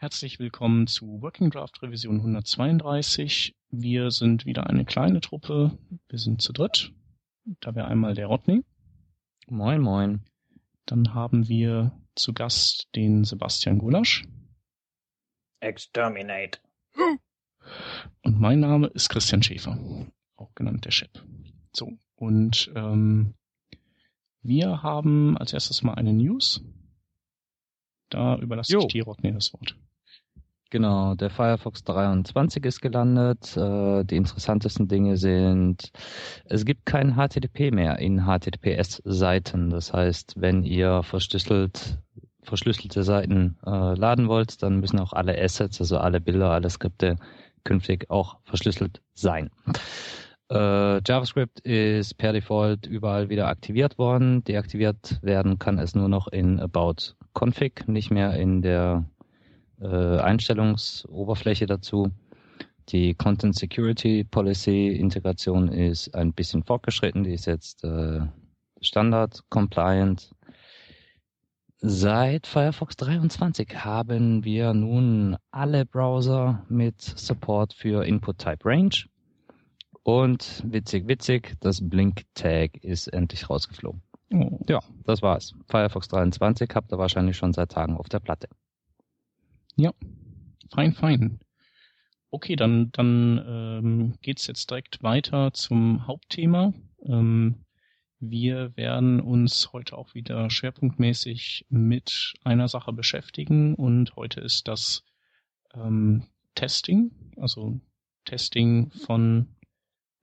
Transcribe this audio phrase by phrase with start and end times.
[0.00, 3.56] Herzlich willkommen zu Working Draft Revision 132.
[3.70, 5.76] Wir sind wieder eine kleine Truppe.
[6.08, 6.92] Wir sind zu dritt.
[7.58, 8.62] Da wäre einmal der Rodney.
[9.48, 10.20] Moin, moin.
[10.86, 14.24] Dann haben wir zu Gast den Sebastian Gulasch.
[15.58, 16.60] Exterminate.
[18.22, 19.76] Und mein Name ist Christian Schäfer,
[20.36, 21.10] auch genannt der Chef.
[21.72, 23.34] So, und ähm,
[24.42, 26.62] wir haben als erstes mal eine News.
[28.10, 28.80] Da überlasse jo.
[28.80, 29.76] ich dir, Rodney, das Wort.
[30.70, 33.56] Genau, der Firefox 23 ist gelandet.
[33.56, 35.90] Äh, die interessantesten Dinge sind,
[36.44, 39.70] es gibt kein HTTP mehr in HTTPS-Seiten.
[39.70, 41.98] Das heißt, wenn ihr verschlüsselt,
[42.42, 47.16] verschlüsselte Seiten äh, laden wollt, dann müssen auch alle Assets, also alle Bilder, alle Skripte
[47.64, 49.50] künftig auch verschlüsselt sein.
[50.50, 54.44] Äh, JavaScript ist per Default überall wieder aktiviert worden.
[54.44, 59.04] Deaktiviert werden kann es nur noch in About Config, nicht mehr in der
[59.80, 62.10] äh, Einstellungsoberfläche dazu.
[62.88, 68.20] Die Content Security Policy Integration ist ein bisschen fortgeschritten, die ist jetzt äh,
[68.80, 70.34] Standard compliant.
[71.80, 79.04] Seit Firefox 23 haben wir nun alle Browser mit Support für Input Type Range.
[80.02, 84.02] Und witzig, witzig, das Blink Tag ist endlich rausgeflogen.
[84.30, 85.54] Ja, das war's.
[85.68, 88.48] Firefox 23 habt ihr wahrscheinlich schon seit Tagen auf der Platte.
[89.76, 89.92] Ja,
[90.70, 91.40] fein, fein.
[92.30, 96.74] Okay, dann, dann ähm, geht jetzt direkt weiter zum Hauptthema.
[97.06, 97.64] Ähm,
[98.20, 105.04] wir werden uns heute auch wieder schwerpunktmäßig mit einer Sache beschäftigen und heute ist das
[105.72, 107.80] ähm, Testing, also
[108.24, 109.56] Testing von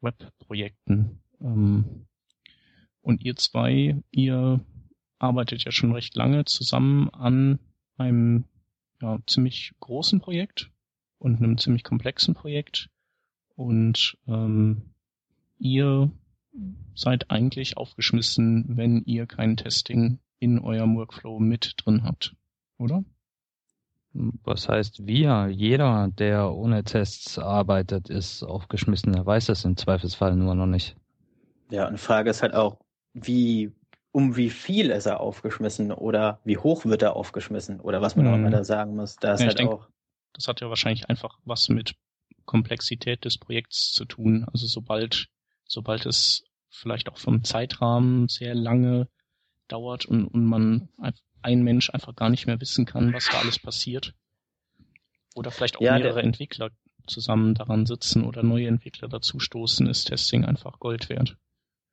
[0.01, 1.23] Webprojekten.
[1.41, 2.05] Ähm,
[3.05, 4.59] und ihr zwei, ihr
[5.19, 7.59] arbeitet ja schon recht lange zusammen an
[7.97, 8.45] einem
[8.99, 10.71] ja, ziemlich großen Projekt
[11.19, 12.89] und einem ziemlich komplexen Projekt.
[13.55, 14.81] Und ähm,
[15.59, 16.11] ihr
[16.95, 22.35] seid eigentlich aufgeschmissen, wenn ihr kein Testing in eurem Workflow mit drin habt,
[22.79, 23.03] oder?
[24.13, 25.47] Was heißt wir?
[25.49, 29.13] Jeder, der ohne Tests arbeitet, ist aufgeschmissen.
[29.13, 30.95] Er weiß es im Zweifelsfall nur noch nicht.
[31.69, 32.79] Ja, und Frage ist halt auch,
[33.15, 33.71] wie
[34.11, 38.25] um wie viel ist er aufgeschmissen oder wie hoch wird er aufgeschmissen oder was man
[38.25, 38.31] hm.
[38.31, 39.15] auch immer da sagen muss.
[39.17, 39.87] Da ist ja, halt denk, auch.
[40.33, 41.95] Das hat ja wahrscheinlich einfach was mit
[42.45, 44.45] Komplexität des Projekts zu tun.
[44.53, 45.27] Also sobald,
[45.65, 49.07] sobald es vielleicht auch vom Zeitrahmen sehr lange
[49.67, 50.89] dauert und, und man
[51.41, 54.13] ein Mensch einfach gar nicht mehr wissen kann, was da alles passiert.
[55.35, 56.69] Oder vielleicht auch ja, mehrere Entwickler
[57.07, 61.37] zusammen daran sitzen oder neue Entwickler dazustoßen, ist Testing einfach Gold wert.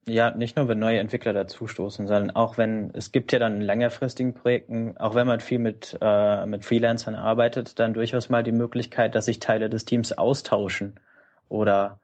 [0.09, 3.61] Ja, nicht nur wenn neue Entwickler dazustoßen, sondern auch wenn, es gibt ja dann in
[3.61, 8.51] längerfristigen Projekten, auch wenn man viel mit, äh, mit Freelancern arbeitet, dann durchaus mal die
[8.51, 10.99] Möglichkeit, dass sich Teile des Teams austauschen
[11.49, 12.01] oder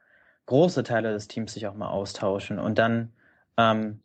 [0.46, 3.12] große Teile des Teams sich auch mal austauschen und dann
[3.56, 4.00] ähm,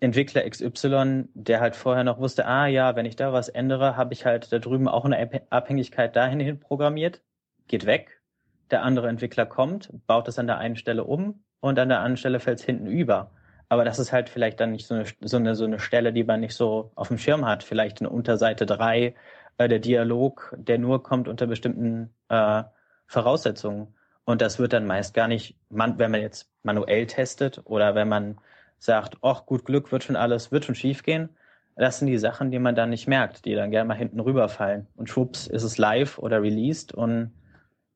[0.00, 4.14] Entwickler XY, der halt vorher noch wusste, ah ja, wenn ich da was ändere, habe
[4.14, 7.20] ich halt da drüben auch eine Abhängigkeit dahin hin programmiert,
[7.66, 8.22] geht weg.
[8.70, 12.16] Der andere Entwickler kommt, baut es an der einen Stelle um, und an der anderen
[12.16, 13.30] Stelle fällt es hinten über.
[13.68, 16.24] Aber das ist halt vielleicht dann nicht so eine, so eine, so eine Stelle, die
[16.24, 17.62] man nicht so auf dem Schirm hat.
[17.62, 19.14] Vielleicht eine Unterseite drei
[19.58, 22.62] äh, der Dialog, der nur kommt unter bestimmten äh,
[23.06, 23.94] Voraussetzungen.
[24.24, 28.08] Und das wird dann meist gar nicht, man, wenn man jetzt manuell testet oder wenn
[28.08, 28.38] man
[28.78, 31.30] sagt, ach gut Glück wird schon alles, wird schon schief gehen.
[31.76, 34.86] Das sind die Sachen, die man dann nicht merkt, die dann gerne mal hinten rüberfallen.
[34.96, 37.32] Und schwupps ist es live oder released und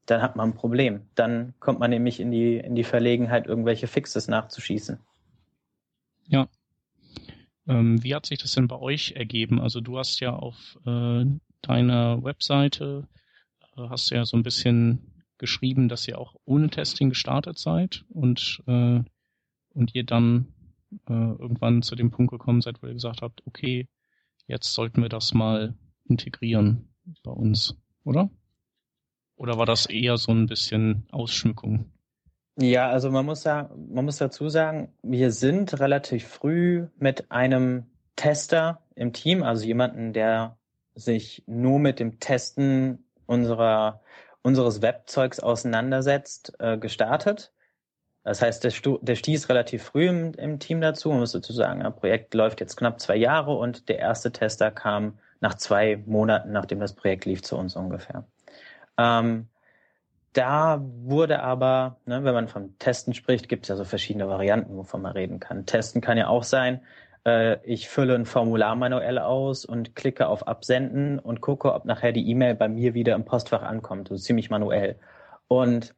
[0.06, 1.02] dann hat man ein Problem.
[1.14, 4.98] Dann kommt man nämlich in die, in die Verlegenheit, irgendwelche Fixes nachzuschießen.
[6.26, 6.48] Ja.
[7.68, 9.60] Ähm, wie hat sich das denn bei euch ergeben?
[9.60, 11.24] Also du hast ja auf äh,
[11.60, 13.08] deiner Webseite,
[13.76, 18.62] äh, hast ja so ein bisschen geschrieben, dass ihr auch ohne Testing gestartet seid und,
[18.66, 19.00] äh,
[19.74, 20.52] und ihr dann
[21.08, 23.88] äh, irgendwann zu dem Punkt gekommen seid, wo ihr gesagt habt, okay,
[24.46, 25.74] jetzt sollten wir das mal
[26.04, 26.88] integrieren
[27.22, 28.30] bei uns, oder?
[29.42, 31.90] Oder war das eher so ein bisschen Ausschmückung?
[32.56, 37.86] Ja, also man muss sagen, man muss dazu sagen, wir sind relativ früh mit einem
[38.14, 40.58] Tester im Team, also jemanden, der
[40.94, 44.00] sich nur mit dem Testen unserer
[44.42, 47.52] unseres Webzeugs auseinandersetzt, äh, gestartet.
[48.22, 51.08] Das heißt, der, Stu der stieß relativ früh im, im Team dazu.
[51.10, 54.70] Man muss dazu sagen, ein Projekt läuft jetzt knapp zwei Jahre und der erste Tester
[54.70, 58.24] kam nach zwei Monaten, nachdem das Projekt lief, zu uns ungefähr.
[58.98, 59.48] Ähm,
[60.32, 64.76] da wurde aber, ne, wenn man vom Testen spricht, gibt es ja so verschiedene Varianten,
[64.76, 65.66] wovon man reden kann.
[65.66, 66.80] Testen kann ja auch sein,
[67.26, 72.12] äh, ich fülle ein Formular manuell aus und klicke auf Absenden und gucke, ob nachher
[72.12, 74.08] die E-Mail bei mir wieder im Postfach ankommt.
[74.08, 74.98] So ziemlich manuell.
[75.48, 75.94] Und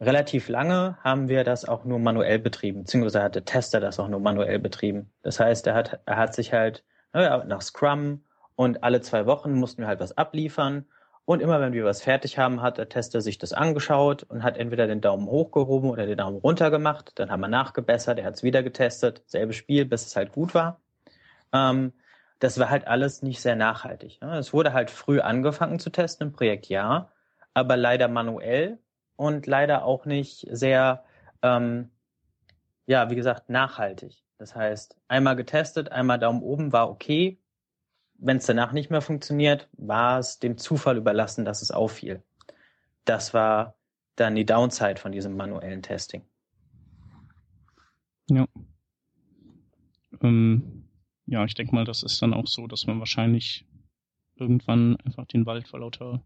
[0.00, 4.08] relativ lange haben wir das auch nur manuell betrieben, beziehungsweise hat der Tester das auch
[4.08, 5.10] nur manuell betrieben.
[5.22, 6.84] Das heißt, er hat, er hat sich halt
[7.16, 8.22] naja, nach Scrum
[8.56, 10.86] und alle zwei Wochen mussten wir halt was abliefern.
[11.26, 14.56] Und immer wenn wir was fertig haben, hat der Tester sich das angeschaut und hat
[14.56, 17.12] entweder den Daumen hoch gehoben oder den Daumen runter gemacht.
[17.16, 20.54] Dann haben wir nachgebessert, er hat es wieder getestet, selbe Spiel, bis es halt gut
[20.54, 20.80] war.
[21.52, 21.92] Ähm,
[22.38, 24.20] das war halt alles nicht sehr nachhaltig.
[24.20, 24.38] Ne?
[24.38, 27.10] Es wurde halt früh angefangen zu testen im Projekt, ja,
[27.54, 28.78] aber leider manuell
[29.16, 31.04] und leider auch nicht sehr,
[31.42, 31.90] ähm,
[32.86, 34.22] ja, wie gesagt, nachhaltig.
[34.38, 37.40] Das heißt, einmal getestet, einmal Daumen oben war okay,
[38.18, 42.22] wenn es danach nicht mehr funktioniert, war es dem Zufall überlassen, dass es auffiel.
[43.04, 43.76] Das war
[44.16, 46.22] dann die Downside von diesem manuellen Testing.
[48.28, 48.46] Ja.
[50.22, 50.88] Ähm,
[51.26, 53.66] ja, ich denke mal, das ist dann auch so, dass man wahrscheinlich
[54.36, 56.24] irgendwann einfach den Wald vor lauter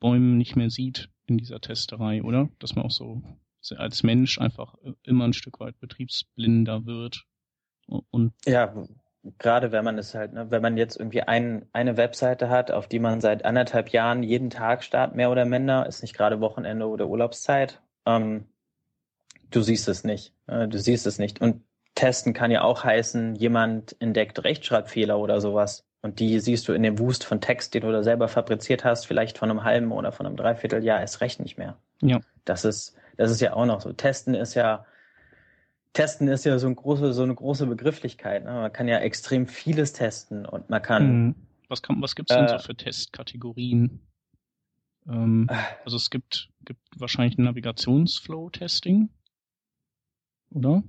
[0.00, 2.48] Bäumen nicht mehr sieht in dieser Testerei, oder?
[2.58, 3.22] Dass man auch so
[3.76, 4.74] als Mensch einfach
[5.04, 7.24] immer ein Stück weit betriebsblinder wird.
[7.86, 8.74] Und ja,
[9.38, 12.88] gerade wenn man es halt, ne, wenn man jetzt irgendwie ein, eine Webseite hat, auf
[12.88, 16.88] die man seit anderthalb Jahren jeden Tag startet, mehr oder minder, ist nicht gerade Wochenende
[16.88, 18.46] oder Urlaubszeit, ähm,
[19.50, 20.34] du siehst es nicht.
[20.46, 21.40] Äh, du siehst es nicht.
[21.40, 21.62] Und
[21.94, 25.84] testen kann ja auch heißen, jemand entdeckt Rechtschreibfehler oder sowas.
[26.00, 29.06] Und die siehst du in dem Wust von Text, den du da selber fabriziert hast,
[29.06, 31.76] vielleicht von einem halben oder von einem Dreivierteljahr erst recht nicht mehr.
[32.00, 32.20] Ja.
[32.44, 33.92] Das ist, das ist ja auch noch so.
[33.92, 34.84] Testen ist ja,
[35.92, 38.44] Testen ist ja so, ein große, so eine große Begrifflichkeit.
[38.44, 38.52] Ne?
[38.52, 41.02] Man kann ja extrem vieles testen und man kann.
[41.02, 41.34] Hm.
[41.68, 44.00] Was, kann, was gibt's denn äh, so für Testkategorien?
[45.08, 45.56] Ähm, äh.
[45.84, 49.10] also es gibt, gibt wahrscheinlich ein Navigationsflow-Testing,
[50.50, 50.82] oder?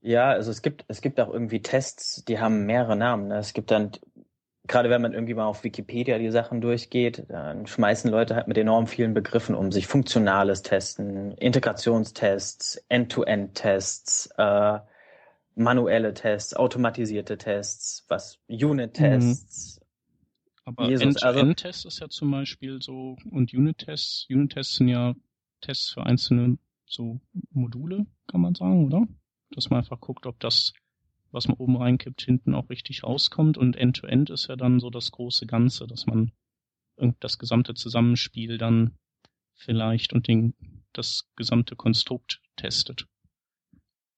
[0.00, 3.28] Ja, also es gibt, es gibt auch irgendwie Tests, die haben mehrere Namen.
[3.28, 3.36] Ne?
[3.36, 3.92] Es gibt dann
[4.68, 8.58] gerade wenn man irgendwie mal auf Wikipedia die Sachen durchgeht, dann schmeißen Leute halt mit
[8.58, 9.86] enorm vielen Begriffen um sich.
[9.86, 14.78] Funktionales Testen, Integrationstests, End-to-End-Tests, äh,
[15.54, 19.80] manuelle Tests, automatisierte Tests, was Unit-Tests.
[19.80, 19.82] Mhm.
[20.64, 25.14] Aber End-to-End-Test also, ist ja zum Beispiel so, und Unit-Tests, Unit-Tests sind ja
[25.60, 27.20] Tests für einzelne so
[27.50, 29.06] Module, kann man sagen, oder?
[29.50, 30.72] Dass man einfach guckt, ob das
[31.32, 33.58] was man oben reinkippt, hinten auch richtig rauskommt.
[33.58, 36.32] Und End-to-End -End ist ja dann so das große Ganze, dass man
[37.20, 38.96] das gesamte Zusammenspiel dann
[39.54, 40.54] vielleicht und den,
[40.92, 43.06] das gesamte Konstrukt testet.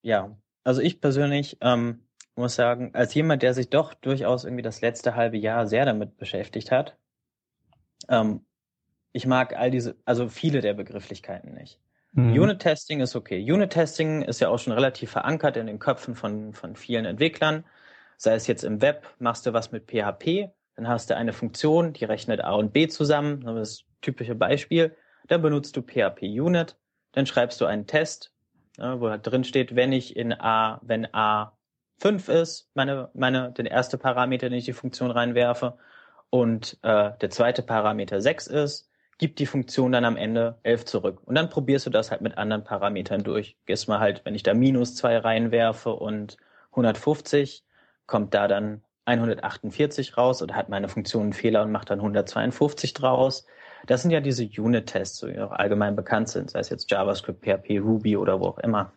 [0.01, 4.81] Ja, also ich persönlich ähm, muss sagen, als jemand, der sich doch durchaus irgendwie das
[4.81, 6.97] letzte halbe Jahr sehr damit beschäftigt hat,
[8.09, 8.45] ähm,
[9.13, 11.79] ich mag all diese, also viele der Begrifflichkeiten nicht.
[12.15, 12.41] Mhm.
[12.41, 13.39] Unit-Testing ist okay.
[13.39, 17.65] Unit-Testing ist ja auch schon relativ verankert in den Köpfen von, von vielen Entwicklern.
[18.17, 21.91] Sei es jetzt im Web, machst du was mit PHP, dann hast du eine Funktion,
[21.91, 24.95] die rechnet A und B zusammen, das ist das typische Beispiel.
[25.27, 26.77] Dann benutzt du PHP Unit,
[27.11, 28.31] dann schreibst du einen Test,
[28.77, 31.57] wo halt drin steht, wenn ich in A, wenn A
[31.99, 35.77] 5 ist, meine, meine, den erste Parameter, den ich die Funktion reinwerfe,
[36.29, 41.21] und äh, der zweite Parameter 6 ist, gibt die Funktion dann am Ende 11 zurück.
[41.25, 43.57] Und dann probierst du das halt mit anderen Parametern durch.
[43.65, 46.37] Gehst mal halt, wenn ich da minus 2 reinwerfe und
[46.71, 47.63] 150,
[48.07, 52.93] kommt da dann 148 raus oder hat meine Funktion einen Fehler und macht dann 152
[52.93, 53.45] draus.
[53.85, 57.79] Das sind ja diese Unit-Tests, die auch allgemein bekannt sind, sei es jetzt JavaScript, PHP,
[57.79, 58.93] Ruby oder wo auch immer.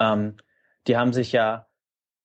[0.00, 0.36] Ähm,
[0.88, 1.66] die haben sich ja,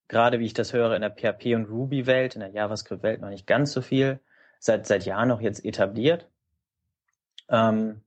[0.07, 3.47] gerade wie ich das höre, in der PHP- und Ruby-Welt, in der JavaScript-Welt noch nicht
[3.47, 4.19] ganz so viel,
[4.59, 6.27] seit, seit Jahren noch jetzt etabliert.
[7.51, 8.01] Ähm,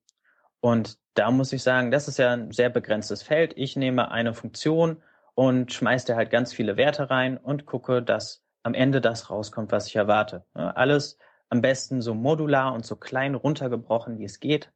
[0.61, 3.53] und da muss ich sagen, das ist ja ein sehr begrenztes Feld.
[3.57, 5.03] Ich nehme eine Funktion
[5.35, 9.71] und schmeiße da halt ganz viele Werte rein und gucke, dass am Ende das rauskommt,
[9.71, 10.45] was ich erwarte.
[10.55, 11.19] Alles
[11.51, 14.73] am besten so modular und so klein runtergebrochen, wie es geht,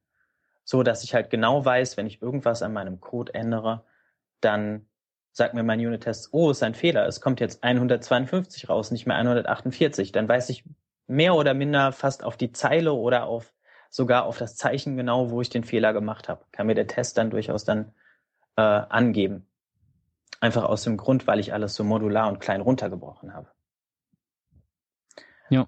[0.65, 3.85] so dass ich halt genau weiß, wenn ich irgendwas an meinem Code ändere,
[4.41, 4.87] dann
[5.33, 9.17] sagt mir mein Unit-Test, oh, ist ein Fehler, es kommt jetzt 152 raus, nicht mehr
[9.17, 10.13] 148.
[10.13, 10.65] Dann weiß ich
[11.07, 13.55] mehr oder minder fast auf die Zeile oder auf
[13.91, 16.45] sogar auf das Zeichen genau, wo ich den Fehler gemacht habe.
[16.53, 17.93] Kann mir der Test dann durchaus dann
[18.57, 19.47] äh, angeben.
[20.41, 23.49] Einfach aus dem Grund, weil ich alles so modular und klein runtergebrochen habe.
[25.49, 25.67] Ja.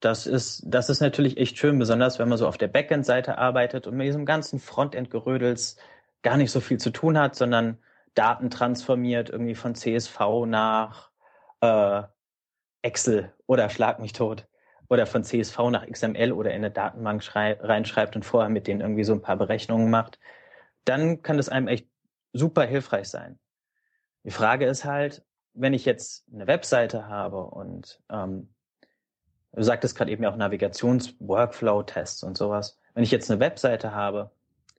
[0.00, 3.86] Das ist, das ist natürlich echt schön, besonders wenn man so auf der Backend-Seite arbeitet
[3.86, 5.76] und mit diesem ganzen Frontend-Gerödels
[6.22, 7.78] gar nicht so viel zu tun hat, sondern
[8.14, 11.10] Daten transformiert irgendwie von CSV nach
[11.60, 12.02] äh,
[12.82, 14.47] Excel oder Schlag mich tot
[14.88, 19.04] oder von CSV nach XML oder in eine Datenbank reinschreibt und vorher mit denen irgendwie
[19.04, 20.18] so ein paar Berechnungen macht,
[20.84, 21.88] dann kann das einem echt
[22.32, 23.38] super hilfreich sein.
[24.24, 28.54] Die Frage ist halt, wenn ich jetzt eine Webseite habe und ähm,
[29.52, 32.78] du sagtest gerade eben ja auch Navigations-Workflow-Tests und sowas.
[32.94, 34.30] Wenn ich jetzt eine Webseite habe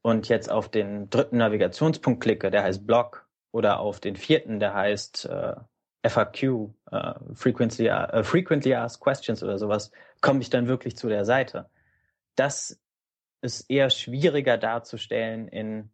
[0.01, 4.73] und jetzt auf den dritten Navigationspunkt klicke, der heißt Blog, oder auf den vierten, der
[4.73, 5.55] heißt äh,
[6.03, 9.91] FAQ, äh, Frequently, äh, Frequently Asked Questions oder sowas,
[10.21, 11.69] komme ich dann wirklich zu der Seite.
[12.35, 12.79] Das
[13.41, 15.89] ist eher schwieriger darzustellen in,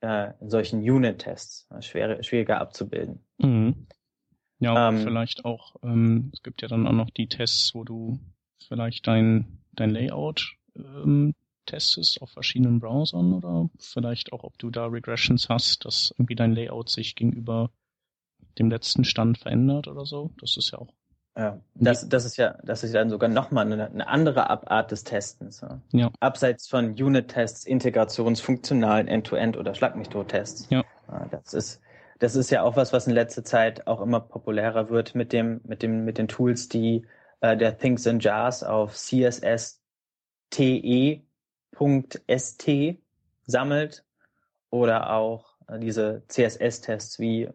[0.00, 3.24] äh, in solchen Unit-Tests, schwer, schwieriger abzubilden.
[3.38, 3.86] Mhm.
[4.58, 8.18] Ja, ähm, vielleicht auch, ähm, es gibt ja dann auch noch die Tests, wo du
[8.66, 11.34] vielleicht dein, dein Layout ähm,
[11.66, 16.54] testest auf verschiedenen Browsern oder vielleicht auch, ob du da Regressions hast, dass irgendwie dein
[16.54, 17.70] Layout sich gegenüber
[18.58, 20.30] dem letzten Stand verändert oder so.
[20.40, 20.92] Das ist ja auch.
[21.38, 25.04] Ja, das, das ist ja, das ist dann sogar nochmal eine, eine andere Abart des
[25.04, 25.60] Testens.
[25.60, 25.80] Ja.
[25.92, 26.10] ja.
[26.20, 30.82] Abseits von Unit-Tests, integrationsfunktionalen End-to-End oder Schlag mich tests Ja.
[31.30, 31.82] Das ist,
[32.20, 35.60] das ist ja auch was, was in letzter Zeit auch immer populärer wird mit dem,
[35.64, 37.04] mit dem, mit den Tools, die
[37.42, 39.82] äh, der Things in Jars auf CSS
[40.50, 41.24] TE.st
[43.44, 44.04] sammelt
[44.70, 47.50] oder auch äh, diese CSS-Tests wie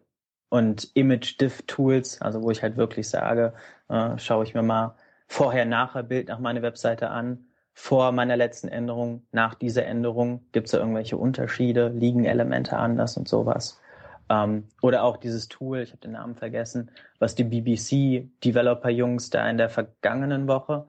[0.52, 3.54] und Image-Diff-Tools, also wo ich halt wirklich sage,
[3.88, 4.96] äh, schaue ich mir mal
[5.28, 10.78] vorher-nachher-Bild nach meiner Webseite an, vor meiner letzten Änderung, nach dieser Änderung, gibt es da
[10.78, 13.80] irgendwelche Unterschiede, liegen Elemente anders und sowas.
[14.28, 19.56] Ähm, oder auch dieses Tool, ich habe den Namen vergessen, was die BBC-Developer-Jungs da in
[19.56, 20.84] der vergangenen Woche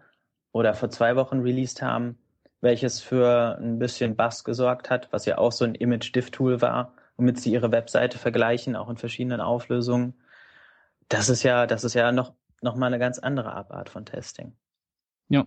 [0.52, 2.18] oder vor zwei Wochen released haben,
[2.60, 7.40] welches für ein bisschen Bass gesorgt hat, was ja auch so ein Image-Diff-Tool war, womit
[7.40, 10.14] sie ihre Webseite vergleichen, auch in verschiedenen Auflösungen.
[11.10, 14.56] Das ist ja, das ist ja noch, noch mal eine ganz andere Abart von Testing.
[15.30, 15.46] Ja.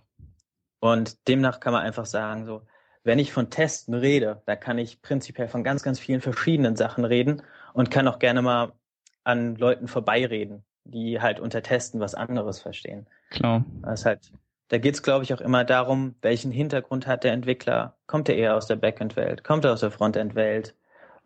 [0.79, 2.61] Und demnach kann man einfach sagen, so,
[3.03, 7.05] wenn ich von Testen rede, da kann ich prinzipiell von ganz, ganz vielen verschiedenen Sachen
[7.05, 7.41] reden
[7.73, 8.73] und kann auch gerne mal
[9.23, 13.07] an Leuten vorbeireden, die halt unter Testen was anderes verstehen.
[13.29, 13.65] Klar.
[13.81, 14.31] Das ist halt,
[14.69, 17.97] da geht es, glaube ich, auch immer darum, welchen Hintergrund hat der Entwickler.
[18.07, 19.43] Kommt er eher aus der Backend-Welt?
[19.43, 20.75] Kommt er aus der Frontend-Welt?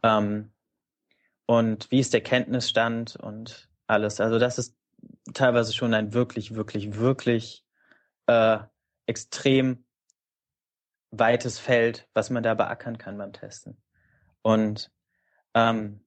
[0.04, 0.52] Ähm,
[1.46, 4.22] und wie ist der Kenntnisstand und alles.
[4.22, 4.76] Also das ist
[5.34, 7.66] teilweise schon ein wirklich, wirklich, wirklich
[8.28, 8.60] äh,
[9.06, 9.86] extrem
[11.12, 13.82] weites Feld, was man da beackern kann beim Testen.
[14.42, 14.92] Und
[15.54, 16.06] ähm,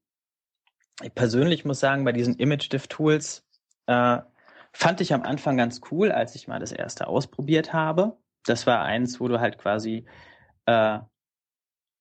[1.02, 3.46] ich persönlich muss sagen, bei diesen Image-Diff-Tools
[3.86, 4.18] äh,
[4.72, 8.16] fand ich am Anfang ganz cool, als ich mal das erste ausprobiert habe.
[8.46, 10.06] Das war eins, wo du halt quasi
[10.66, 10.98] äh,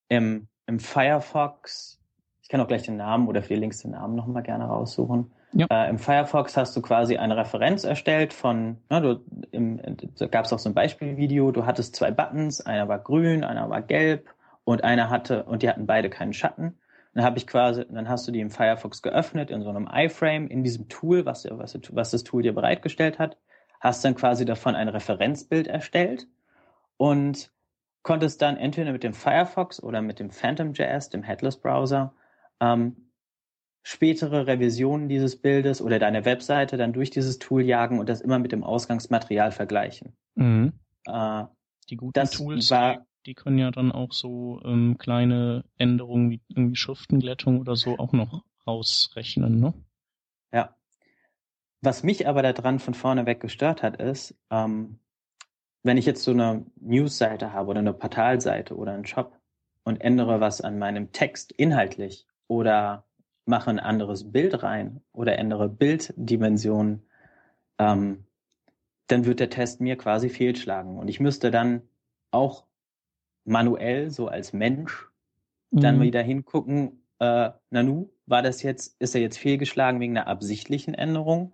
[0.08, 2.00] im im Firefox,
[2.42, 5.32] ich kann auch gleich den Namen oder für die Links den Namen nochmal gerne raussuchen.
[5.52, 5.66] Ja.
[5.70, 9.80] Äh, Im Firefox hast du quasi eine Referenz erstellt von, na, du, im,
[10.18, 13.70] da gab es auch so ein Beispielvideo, du hattest zwei Buttons, einer war grün, einer
[13.70, 16.76] war gelb und einer hatte, und die hatten beide keinen Schatten.
[17.14, 20.48] Dann habe ich quasi, dann hast du die im Firefox geöffnet in so einem iFrame
[20.48, 23.36] in diesem Tool, was, was, was das Tool dir bereitgestellt hat,
[23.80, 26.26] hast dann quasi davon ein Referenzbild erstellt
[26.96, 27.52] und
[28.04, 32.14] konntest dann entweder mit dem Firefox oder mit dem PhantomJS, dem Headless-Browser,
[32.60, 33.10] ähm,
[33.82, 38.38] spätere Revisionen dieses Bildes oder deine Webseite dann durch dieses Tool jagen und das immer
[38.38, 40.16] mit dem Ausgangsmaterial vergleichen.
[40.36, 40.74] Mhm.
[41.06, 41.44] Äh,
[41.90, 46.40] die guten Tools, war, die, die, können ja dann auch so ähm, kleine Änderungen wie
[46.48, 49.74] irgendwie Schriftenglättung oder so auch noch rausrechnen, ne?
[50.52, 50.76] Ja.
[51.80, 54.98] Was mich aber daran von vorne weg gestört hat, ist, ähm,
[55.84, 59.38] wenn ich jetzt so eine Newsseite habe oder eine Portalseite oder einen Shop
[59.84, 63.04] und ändere was an meinem Text inhaltlich oder
[63.44, 67.02] mache ein anderes Bild rein oder ändere Bilddimensionen,
[67.78, 68.24] ähm,
[69.08, 70.98] dann wird der Test mir quasi fehlschlagen.
[70.98, 71.82] Und ich müsste dann
[72.30, 72.64] auch
[73.44, 75.10] manuell, so als Mensch,
[75.70, 75.80] mhm.
[75.80, 80.94] dann wieder hingucken, äh, Nanu, war das jetzt, ist er jetzt fehlgeschlagen wegen einer absichtlichen
[80.94, 81.52] Änderung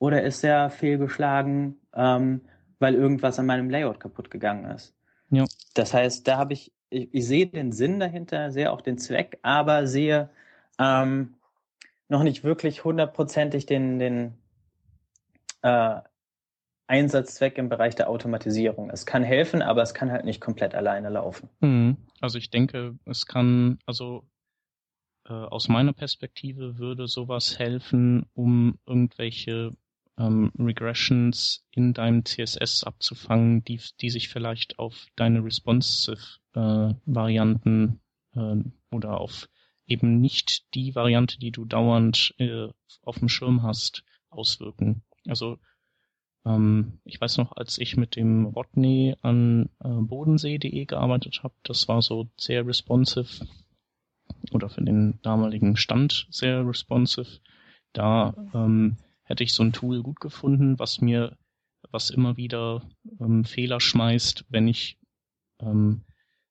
[0.00, 2.40] oder ist er fehlgeschlagen, ähm,
[2.78, 4.94] weil irgendwas an meinem Layout kaputt gegangen ist.
[5.30, 5.44] Ja.
[5.74, 9.38] Das heißt, da habe ich, ich, ich sehe den Sinn dahinter, sehe auch den Zweck,
[9.42, 10.30] aber sehe
[10.78, 11.34] ähm,
[12.08, 14.34] noch nicht wirklich hundertprozentig den, den
[15.62, 16.00] äh,
[16.86, 18.88] Einsatzzweck im Bereich der Automatisierung.
[18.90, 21.50] Es kann helfen, aber es kann halt nicht komplett alleine laufen.
[21.60, 21.98] Mhm.
[22.20, 24.24] Also ich denke, es kann, also
[25.26, 29.76] äh, aus meiner Perspektive würde sowas helfen, um irgendwelche
[30.18, 36.18] ähm, Regressions in deinem CSS abzufangen, die, die sich vielleicht auf deine responsive
[36.54, 38.00] äh, Varianten
[38.34, 38.56] äh,
[38.90, 39.48] oder auf
[39.86, 42.68] eben nicht die Variante, die du dauernd äh,
[43.02, 45.02] auf dem Schirm hast, auswirken.
[45.26, 45.58] Also
[46.44, 51.88] ähm, ich weiß noch, als ich mit dem Rodney an äh, bodensee.de gearbeitet habe, das
[51.88, 53.46] war so sehr responsive
[54.52, 57.40] oder für den damaligen Stand sehr responsive
[57.92, 58.96] Da ähm,
[59.28, 61.36] hätte ich so ein Tool gut gefunden, was mir,
[61.90, 62.82] was immer wieder
[63.20, 64.98] ähm, Fehler schmeißt, wenn ich
[65.60, 66.04] ähm,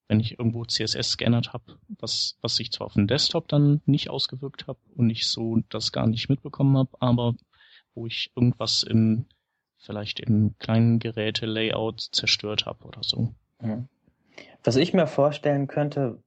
[0.07, 4.09] wenn ich irgendwo CSS scannert habe, was, was sich zwar auf dem Desktop dann nicht
[4.09, 7.35] ausgewirkt habe und ich so das gar nicht mitbekommen habe, aber
[7.93, 9.25] wo ich irgendwas im
[9.77, 13.35] vielleicht im kleinen Geräte-Layout zerstört habe oder so.
[14.63, 16.21] Was ich mir vorstellen könnte,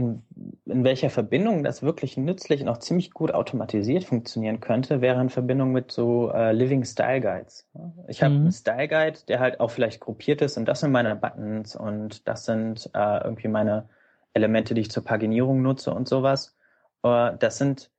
[0.00, 0.22] in,
[0.64, 5.28] in welcher Verbindung das wirklich nützlich und auch ziemlich gut automatisiert funktionieren könnte, wäre in
[5.28, 7.68] Verbindung mit so äh, Living Style Guides.
[8.08, 8.40] Ich habe mhm.
[8.40, 12.26] einen Style Guide, der halt auch vielleicht gruppiert ist und das sind meine Buttons und
[12.26, 13.88] das sind äh, irgendwie meine
[14.32, 16.56] Elemente, die ich zur Paginierung nutze und sowas.
[17.02, 17.90] Äh, das sind,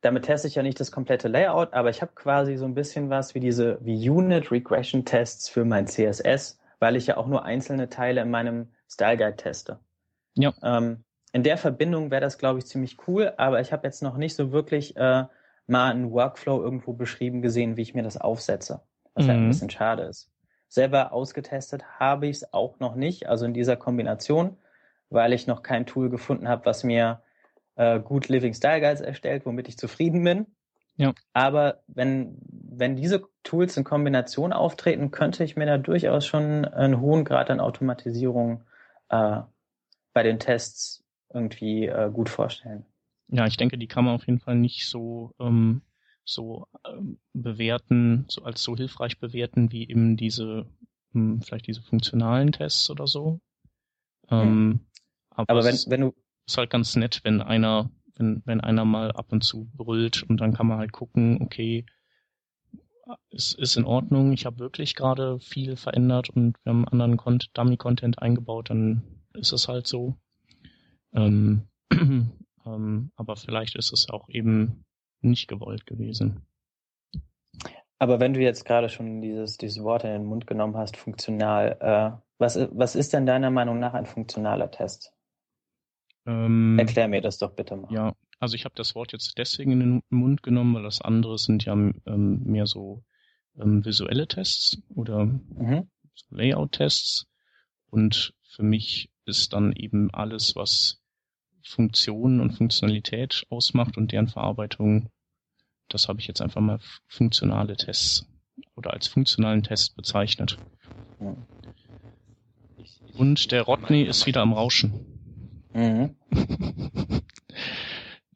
[0.00, 3.10] damit teste ich ja nicht das komplette Layout, aber ich habe quasi so ein bisschen
[3.10, 7.44] was wie diese, wie Unit Regression Tests für mein CSS, weil ich ja auch nur
[7.44, 9.78] einzelne Teile in meinem Style Guide teste.
[10.34, 10.52] Ja.
[10.62, 14.16] Ähm, in der Verbindung wäre das, glaube ich, ziemlich cool, aber ich habe jetzt noch
[14.16, 15.24] nicht so wirklich äh,
[15.66, 18.82] mal einen Workflow irgendwo beschrieben gesehen, wie ich mir das aufsetze,
[19.14, 19.28] was mhm.
[19.28, 19.48] halt ein mhm.
[19.48, 20.30] bisschen schade ist.
[20.68, 24.56] Selber ausgetestet habe ich es auch noch nicht, also in dieser Kombination,
[25.08, 27.22] weil ich noch kein Tool gefunden habe, was mir
[27.76, 30.46] äh, gut Living Style Guides erstellt, womit ich zufrieden bin.
[30.96, 31.14] Ja.
[31.32, 37.00] Aber wenn, wenn diese Tools in Kombination auftreten, könnte ich mir da durchaus schon einen
[37.00, 38.62] hohen Grad an Automatisierung
[39.08, 39.40] äh,
[40.12, 42.84] bei den Tests irgendwie äh, gut vorstellen.
[43.28, 45.82] Ja, ich denke, die kann man auf jeden Fall nicht so ähm,
[46.24, 50.66] so ähm, bewerten, so als so hilfreich bewerten wie eben diese
[51.12, 53.40] hm, vielleicht diese funktionalen Tests oder so.
[54.30, 54.80] Ähm, hm.
[55.30, 56.14] Aber, aber wenn, wenn du
[56.46, 60.40] ist halt ganz nett, wenn einer wenn wenn einer mal ab und zu brüllt und
[60.40, 61.86] dann kann man halt gucken, okay,
[63.30, 67.18] es ist in Ordnung, ich habe wirklich gerade viel verändert und wir haben anderen
[67.54, 69.02] Dummy-Content eingebaut, dann
[69.34, 70.16] ist es halt so.
[71.14, 74.84] Ähm, ähm, aber vielleicht ist es auch eben
[75.20, 76.46] nicht gewollt gewesen.
[77.98, 81.76] Aber wenn du jetzt gerade schon dieses, dieses Wort in den Mund genommen hast, funktional,
[81.80, 85.12] äh, was, was ist denn deiner Meinung nach ein funktionaler Test?
[86.26, 87.92] Ähm, Erklär mir das doch bitte mal.
[87.92, 91.36] Ja, also ich habe das Wort jetzt deswegen in den Mund genommen, weil das andere
[91.36, 93.04] sind ja ähm, mehr so
[93.58, 95.90] ähm, visuelle Tests oder mhm.
[96.14, 97.26] so Layout-Tests.
[97.90, 101.00] Und für mich ist dann eben alles, was
[101.62, 105.10] Funktionen und Funktionalität ausmacht und deren Verarbeitung,
[105.88, 108.26] das habe ich jetzt einfach mal funktionale Tests
[108.74, 110.58] oder als funktionalen Test bezeichnet.
[113.14, 115.62] Und der Rodney ist wieder am Rauschen.
[115.72, 116.16] Mhm.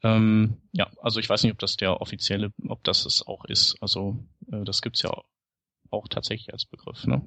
[0.03, 3.77] ähm, ja, also ich weiß nicht, ob das der offizielle, ob das es auch ist.
[3.81, 4.19] Also
[4.53, 5.11] äh, das gibt's ja
[5.91, 7.23] auch tatsächlich als Begriff, ne?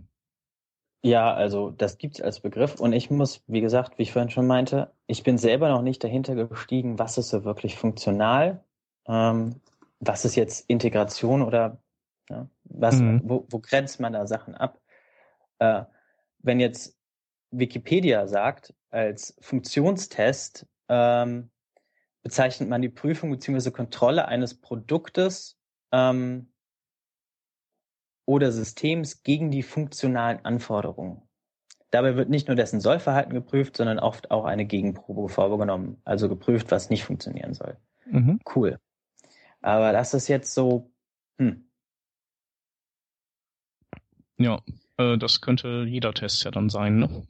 [1.07, 4.45] Ja, also das gibt's als Begriff und ich muss, wie gesagt, wie ich vorhin schon
[4.45, 8.61] meinte, ich bin selber noch nicht dahinter gestiegen, was ist so wirklich funktional,
[9.07, 9.61] ähm,
[10.01, 11.77] was ist jetzt Integration oder
[12.29, 13.21] ja, was, mhm.
[13.23, 14.81] wo, wo grenzt man da Sachen ab?
[15.59, 15.83] Äh,
[16.39, 16.97] wenn jetzt
[17.51, 21.49] Wikipedia sagt, als Funktionstest ähm,
[22.21, 23.71] bezeichnet man die Prüfung bzw.
[23.71, 25.57] Kontrolle eines Produktes
[25.93, 26.51] ähm,
[28.27, 31.21] oder Systems gegen die funktionalen Anforderungen.
[31.91, 36.69] Dabei wird nicht nur dessen Sollverhalten geprüft, sondern oft auch eine Gegenprobe vorgenommen, also geprüft,
[36.69, 37.77] was nicht funktionieren soll.
[38.05, 38.41] Mhm.
[38.53, 38.79] Cool.
[39.61, 40.91] Aber das ist jetzt so,
[41.39, 41.69] hm.
[44.37, 44.61] Ja,
[44.97, 47.27] äh, das könnte jeder Test ja dann sein, ne?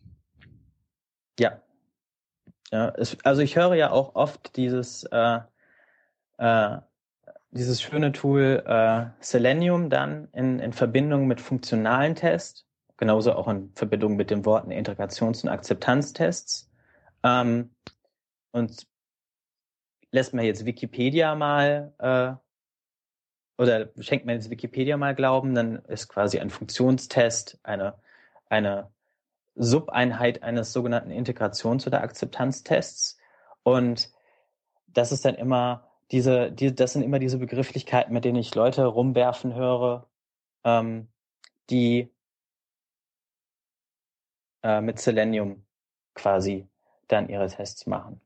[1.39, 1.62] Ja.
[2.71, 5.39] ja es, also ich höre ja auch oft dieses, äh,
[6.39, 6.77] äh,
[7.51, 12.65] dieses schöne Tool äh, Selenium dann in, in Verbindung mit funktionalen Tests,
[12.97, 16.69] genauso auch in Verbindung mit den Worten Integrations- und Akzeptanztests.
[17.23, 17.71] Ähm,
[18.51, 18.88] und
[20.12, 22.47] lässt man jetzt Wikipedia mal äh,
[23.57, 27.95] oder schenkt man jetzt Wikipedia mal Glauben, dann ist quasi ein Funktionstest eine,
[28.49, 28.91] eine
[29.55, 33.17] Subeinheit eines sogenannten Integrations- oder Akzeptanztests.
[33.63, 34.12] Und
[34.88, 38.85] das ist dann immer diese, die, das sind immer diese Begrifflichkeiten, mit denen ich Leute
[38.85, 40.09] rumwerfen höre,
[40.63, 41.07] ähm,
[41.69, 42.09] die
[44.63, 45.65] äh, mit Selenium
[46.13, 46.67] quasi
[47.07, 48.21] dann ihre Tests machen.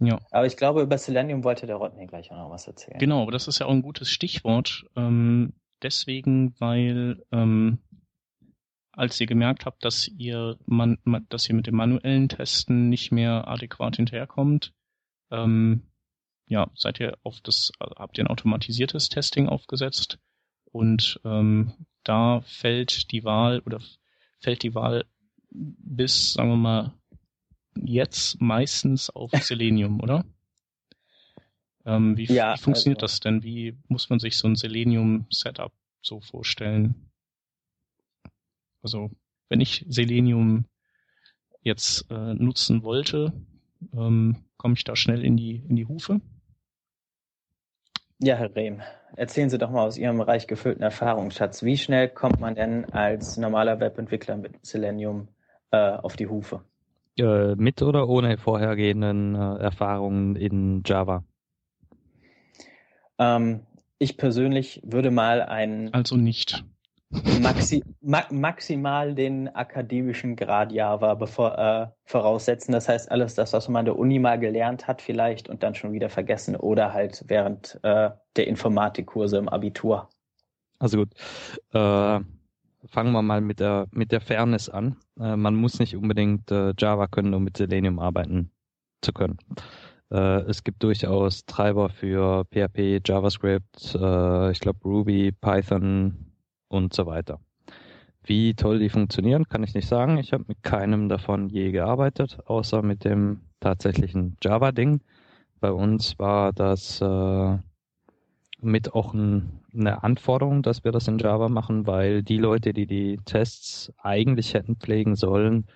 [0.00, 0.18] Ja.
[0.30, 2.98] Aber ich glaube, über Selenium wollte der Rodney gleich auch noch was erzählen.
[2.98, 4.84] Genau, aber das ist ja auch ein gutes Stichwort.
[4.96, 7.78] Ähm, deswegen, weil ähm,
[8.92, 13.48] als ihr gemerkt habt, dass ihr man, dass ihr mit dem manuellen Testen nicht mehr
[13.48, 14.72] adäquat hinterherkommt,
[15.30, 15.82] ähm,
[16.46, 20.18] ja, seid ihr auf das, also habt ihr ein automatisiertes Testing aufgesetzt
[20.64, 23.80] und ähm, da fällt die Wahl oder
[24.40, 25.06] fällt die Wahl
[25.50, 26.94] bis, sagen wir mal,
[27.76, 30.24] jetzt meistens auf Selenium, oder?
[31.86, 33.42] Ähm, wie, ja, wie funktioniert also, das denn?
[33.42, 37.10] Wie muss man sich so ein Selenium-Setup so vorstellen?
[38.82, 39.10] Also,
[39.48, 40.66] wenn ich Selenium
[41.62, 43.32] jetzt äh, nutzen wollte,
[43.92, 46.20] ähm, komme ich da schnell in die, in die Hufe?
[48.24, 48.80] Ja, Herr Rehm,
[49.16, 51.62] erzählen Sie doch mal aus Ihrem reich gefüllten Erfahrungsschatz.
[51.62, 55.28] Wie schnell kommt man denn als normaler Webentwickler mit Selenium
[55.70, 56.62] äh, auf die Hufe?
[57.18, 61.22] Äh, mit oder ohne vorhergehenden äh, Erfahrungen in Java?
[63.18, 63.66] Ähm,
[63.98, 65.92] ich persönlich würde mal ein.
[65.92, 66.64] Also nicht.
[67.40, 72.72] Maxi ma maximal den akademischen Grad Java bevor, äh, voraussetzen.
[72.72, 75.74] Das heißt, alles das, was man an der Uni mal gelernt hat, vielleicht und dann
[75.74, 80.08] schon wieder vergessen oder halt während äh, der Informatikkurse im Abitur.
[80.78, 81.10] Also gut.
[81.72, 82.20] Äh,
[82.86, 84.96] fangen wir mal mit der, mit der Fairness an.
[85.18, 88.50] Äh, man muss nicht unbedingt äh, Java können, um mit Selenium arbeiten
[89.02, 89.38] zu können.
[90.10, 96.23] Äh, es gibt durchaus Treiber für PHP, JavaScript, ich glaube Ruby, Python
[96.74, 97.40] und so weiter.
[98.22, 100.16] Wie toll die funktionieren, kann ich nicht sagen.
[100.18, 105.00] Ich habe mit keinem davon je gearbeitet, außer mit dem tatsächlichen Java-Ding.
[105.60, 107.58] Bei uns war das äh,
[108.60, 112.86] mit auch ein, eine Anforderung, dass wir das in Java machen, weil die Leute, die
[112.86, 115.66] die Tests eigentlich hätten pflegen sollen,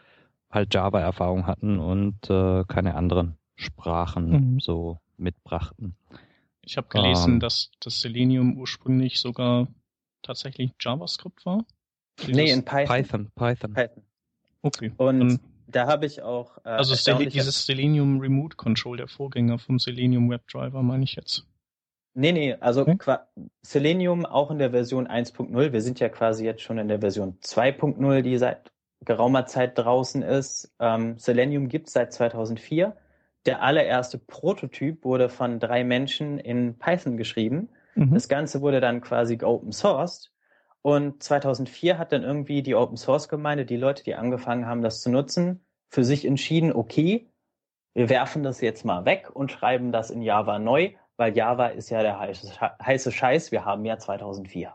[0.50, 4.60] halt Java-Erfahrung hatten und äh, keine anderen Sprachen mhm.
[4.60, 5.96] so mitbrachten.
[6.62, 9.68] Ich habe gelesen, ähm, dass das Selenium ursprünglich sogar
[10.22, 11.64] tatsächlich JavaScript war.
[12.20, 12.86] Dieses nee, in Python.
[12.86, 13.30] Python.
[13.34, 13.74] Python.
[13.74, 14.02] Python.
[14.62, 14.92] Okay.
[14.96, 16.58] Und Dann, da habe ich auch.
[16.64, 21.44] Äh, also dieses Selenium Remote Control, der Vorgänger vom Selenium WebDriver, meine ich jetzt.
[22.14, 23.18] Nee, nee, also okay.
[23.62, 25.72] Selenium auch in der Version 1.0.
[25.72, 28.72] Wir sind ja quasi jetzt schon in der Version 2.0, die seit
[29.04, 30.74] geraumer Zeit draußen ist.
[30.80, 32.96] Ähm, Selenium gibt es seit 2004
[33.48, 37.70] der allererste Prototyp wurde von drei Menschen in Python geschrieben.
[37.98, 38.14] Mhm.
[38.14, 40.30] Das Ganze wurde dann quasi open sourced.
[40.82, 45.02] Und 2004 hat dann irgendwie die Open Source Gemeinde, die Leute, die angefangen haben, das
[45.02, 47.28] zu nutzen, für sich entschieden, okay,
[47.94, 51.90] wir werfen das jetzt mal weg und schreiben das in Java neu, weil Java ist
[51.90, 53.50] ja der heiße, heiße Scheiß.
[53.50, 54.72] Wir haben ja 2004.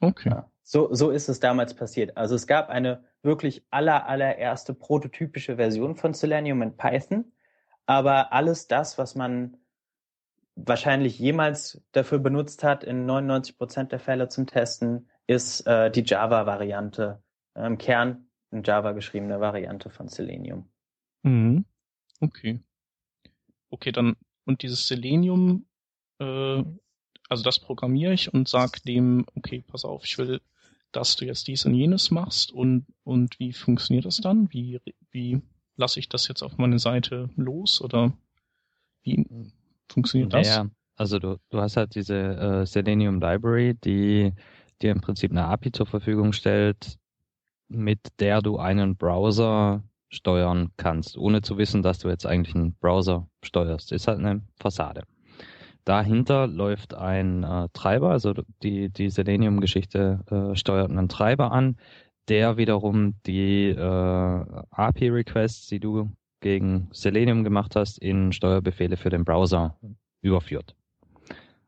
[0.00, 0.30] Okay.
[0.30, 2.16] Ja, so, so ist es damals passiert.
[2.16, 7.32] Also es gab eine wirklich aller, allererste prototypische Version von Selenium in Python.
[7.86, 9.56] Aber alles das, was man
[10.56, 16.02] wahrscheinlich jemals dafür benutzt hat, in 99 Prozent der Fälle zum Testen, ist äh, die
[16.04, 17.22] Java-Variante,
[17.54, 20.68] äh, im Kern eine Java geschriebene Variante von Selenium.
[21.22, 21.64] Mhm.
[22.20, 22.60] Okay.
[23.70, 25.66] Okay, dann, und dieses Selenium,
[26.18, 26.62] äh,
[27.28, 30.40] also das programmiere ich und sag dem, okay, pass auf, ich will
[30.96, 34.50] dass du jetzt dies und jenes machst und, und wie funktioniert das dann?
[34.50, 35.42] Wie, wie
[35.76, 38.16] lasse ich das jetzt auf meine Seite los oder
[39.02, 39.26] wie
[39.88, 40.48] funktioniert das?
[40.48, 44.32] Ja, also du, du hast halt diese äh, Selenium Library, die
[44.82, 46.98] dir im Prinzip eine API zur Verfügung stellt,
[47.68, 52.74] mit der du einen Browser steuern kannst, ohne zu wissen, dass du jetzt eigentlich einen
[52.74, 53.92] Browser steuerst.
[53.92, 55.02] Ist halt eine Fassade.
[55.84, 61.76] Dahinter läuft ein äh, Treiber, also die, die Selenium-Geschichte äh, steuert einen Treiber an,
[62.28, 66.10] der wiederum die äh, API-Requests, die du
[66.46, 69.76] gegen Selenium gemacht hast, in Steuerbefehle für den Browser
[70.20, 70.76] überführt.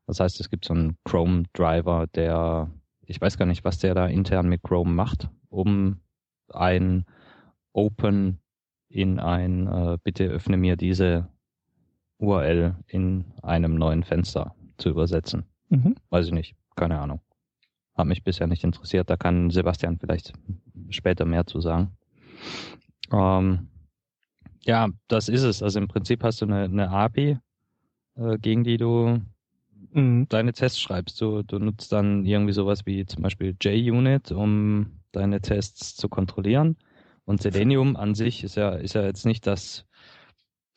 [0.07, 4.07] Das heißt, es gibt so einen Chrome-Driver, der, ich weiß gar nicht, was der da
[4.07, 5.99] intern mit Chrome macht, um
[6.53, 7.07] ein
[7.73, 8.39] Open
[8.89, 11.29] in ein, äh, bitte öffne mir diese
[12.19, 15.43] URL in einem neuen Fenster zu übersetzen.
[15.71, 15.97] Mhm.
[16.11, 17.21] Weiß ich nicht, keine Ahnung.
[17.97, 20.35] Hat mich bisher nicht interessiert, da kann Sebastian vielleicht
[20.91, 21.97] später mehr zu sagen.
[23.11, 23.71] Ähm,
[24.65, 25.63] ja, das ist es.
[25.63, 27.39] Also im Prinzip hast du eine, eine API,
[28.17, 29.21] äh, gegen die du
[29.93, 30.27] mhm.
[30.29, 31.21] deine Tests schreibst.
[31.21, 36.77] Du, du nutzt dann irgendwie sowas wie zum Beispiel JUnit, um deine Tests zu kontrollieren.
[37.25, 39.85] Und Selenium an sich ist ja, ist ja jetzt nicht das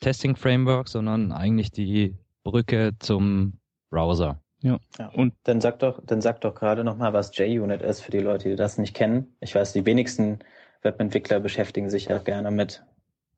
[0.00, 3.58] Testing Framework, sondern eigentlich die Brücke zum
[3.90, 4.40] Browser.
[4.62, 4.78] Ja.
[4.98, 5.08] ja.
[5.08, 8.50] Und dann sag doch, dann sag doch gerade nochmal, was JUnit ist für die Leute,
[8.50, 9.34] die das nicht kennen.
[9.40, 10.38] Ich weiß, die wenigsten
[10.82, 12.84] Webentwickler beschäftigen sich ja gerne mit,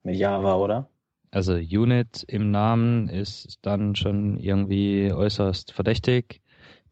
[0.04, 0.88] mit Java, oder?
[1.30, 6.40] Also Unit im Namen ist dann schon irgendwie äußerst verdächtig.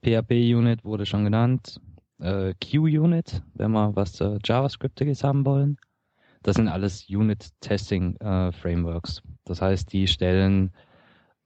[0.05, 1.81] PHP-Unit wurde schon genannt.
[2.19, 5.79] Äh, Q-Unit, wenn wir was äh, JavaScriptiges haben wollen.
[6.43, 9.19] Das sind alles Unit-Testing-Frameworks.
[9.19, 10.73] Äh, das heißt, die stellen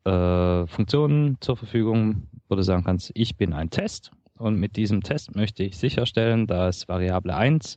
[0.04, 5.02] äh, Funktionen zur Verfügung, wo du sagen kannst, ich bin ein Test und mit diesem
[5.02, 7.76] Test möchte ich sicherstellen, dass Variable 1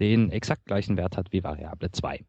[0.00, 2.24] den exakt gleichen Wert hat wie Variable 2.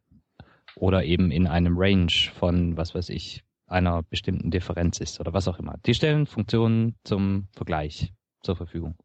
[0.79, 5.47] Oder eben in einem Range von, was weiß ich, einer bestimmten Differenz ist oder was
[5.47, 5.77] auch immer.
[5.85, 8.13] Die stellen Funktionen zum Vergleich
[8.43, 8.95] zur Verfügung.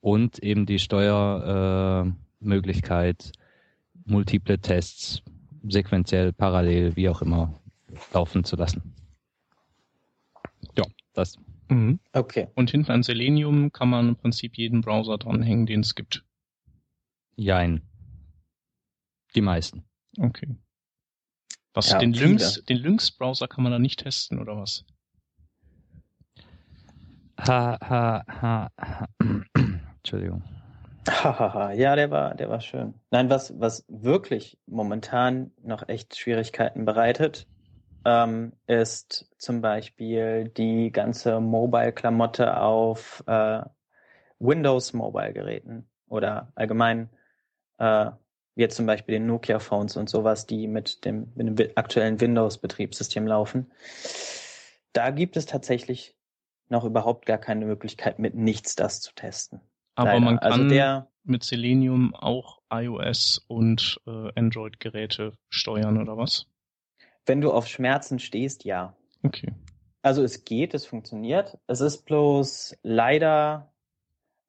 [0.00, 3.30] Und eben die Steuermöglichkeit, äh,
[4.06, 5.22] multiple Tests
[5.68, 7.60] sequenziell, parallel, wie auch immer,
[8.12, 8.94] laufen zu lassen.
[10.76, 11.38] Ja, das.
[11.68, 12.00] Mhm.
[12.12, 12.48] Okay.
[12.54, 16.24] Und hinten an Selenium kann man im Prinzip jeden Browser dranhängen, den es gibt.
[17.36, 17.82] Jein.
[19.34, 19.84] Die meisten.
[20.18, 20.56] Okay.
[21.74, 24.84] Was, ja, den Lynx, den Lynx-Browser kann man da nicht testen, oder was?
[27.40, 29.08] Ha, ha, ha, ha.
[29.98, 30.42] Entschuldigung.
[31.06, 32.94] ja, der war, der war schön.
[33.10, 37.48] Nein, was, was wirklich momentan noch echt Schwierigkeiten bereitet,
[38.04, 43.62] ähm, ist zum Beispiel die ganze Mobile-Klamotte auf äh,
[44.38, 47.10] Windows-Mobile-Geräten oder allgemein
[47.78, 48.10] äh,
[48.54, 53.70] jetzt zum Beispiel den Nokia-Phones und sowas, die mit dem, mit dem aktuellen Windows-Betriebssystem laufen.
[54.92, 56.16] Da gibt es tatsächlich
[56.68, 59.60] noch überhaupt gar keine Möglichkeit, mit nichts das zu testen.
[59.96, 60.20] Aber Leider.
[60.20, 66.46] man also kann also der, mit Selenium auch iOS und äh, Android-Geräte steuern, oder was?
[67.26, 68.96] Wenn du auf Schmerzen stehst, ja.
[69.22, 69.52] Okay.
[70.02, 71.58] Also es geht, es funktioniert.
[71.66, 73.72] Es ist bloß leider,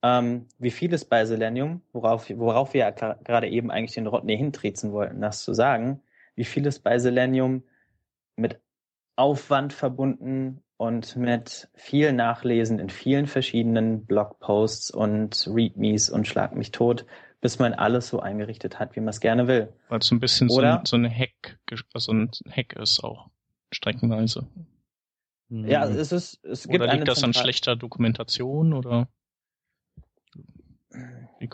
[0.06, 4.92] ähm, wie vieles bei Selenium, worauf, worauf wir ja gerade eben eigentlich den Rodney hintriezen
[4.92, 6.04] wollten, das zu sagen,
[6.36, 7.64] wie vieles bei Selenium
[8.36, 8.60] mit
[9.16, 16.72] Aufwand verbunden und mit viel Nachlesen in vielen verschiedenen Blogposts und Readmes und Schlag mich
[16.72, 17.08] tot,
[17.42, 19.74] bis man alles so eingerichtet hat, wie man es gerne will.
[19.90, 21.58] Weil es so ein bisschen Oder, so, ein, so ein Hack,
[21.96, 23.32] so ein Hack ist auch
[23.72, 24.46] streckenweise.
[25.50, 29.08] Ja, es ist, es gibt Oder liegt das an schlechter Dokumentation oder?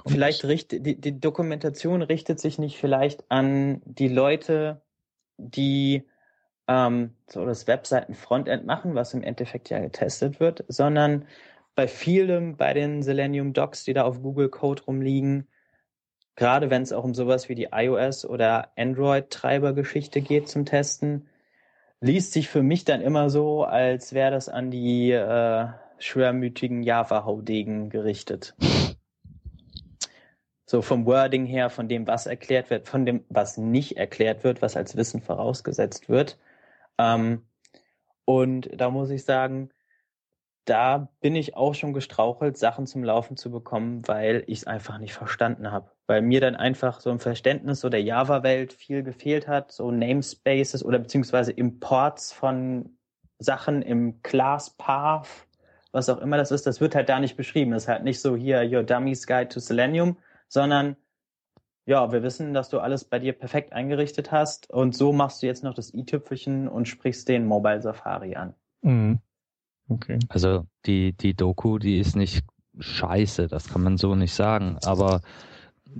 [0.07, 4.81] Vielleicht richtet, die, die Dokumentation richtet sich nicht vielleicht an die Leute,
[5.37, 6.03] die
[6.67, 11.25] ähm, so das Webseiten-Frontend machen, was im Endeffekt ja getestet wird, sondern
[11.75, 15.47] bei vielem, bei den Selenium Docs, die da auf Google Code rumliegen,
[16.35, 21.27] gerade wenn es auch um sowas wie die iOS oder Android-Treiber-Geschichte geht zum Testen,
[21.99, 25.67] liest sich für mich dann immer so, als wäre das an die äh,
[25.99, 28.55] schwermütigen Java-Haudegen gerichtet.
[30.71, 34.61] So vom Wording her, von dem, was erklärt wird, von dem, was nicht erklärt wird,
[34.61, 36.39] was als Wissen vorausgesetzt wird.
[36.97, 37.45] Ähm,
[38.23, 39.71] und da muss ich sagen,
[40.63, 44.97] da bin ich auch schon gestrauchelt, Sachen zum Laufen zu bekommen, weil ich es einfach
[44.97, 45.91] nicht verstanden habe.
[46.07, 50.85] Weil mir dann einfach so ein Verständnis so der Java-Welt viel gefehlt hat, so Namespaces
[50.85, 52.95] oder beziehungsweise Imports von
[53.39, 55.27] Sachen im Class Path,
[55.91, 57.71] was auch immer das ist, das wird halt da nicht beschrieben.
[57.71, 60.15] Das ist halt nicht so hier Your Dummies Guide to Selenium,
[60.51, 60.97] sondern
[61.85, 65.47] ja, wir wissen, dass du alles bei dir perfekt eingerichtet hast und so machst du
[65.47, 68.53] jetzt noch das i-Tüpfelchen und sprichst den Mobile Safari an.
[68.81, 69.19] Mhm.
[69.89, 70.19] Okay.
[70.29, 72.43] Also die, die Doku, die ist nicht
[72.77, 75.21] scheiße, das kann man so nicht sagen, aber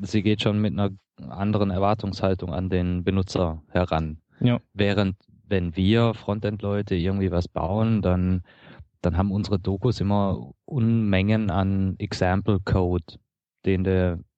[0.02, 0.92] sie geht schon mit einer
[1.30, 4.22] anderen Erwartungshaltung an den Benutzer heran.
[4.40, 4.60] Ja.
[4.74, 5.16] Während
[5.48, 8.44] wenn wir Frontend-Leute irgendwie was bauen, dann,
[9.02, 13.20] dann haben unsere Dokus immer Unmengen an Example-Code,
[13.66, 14.31] den du im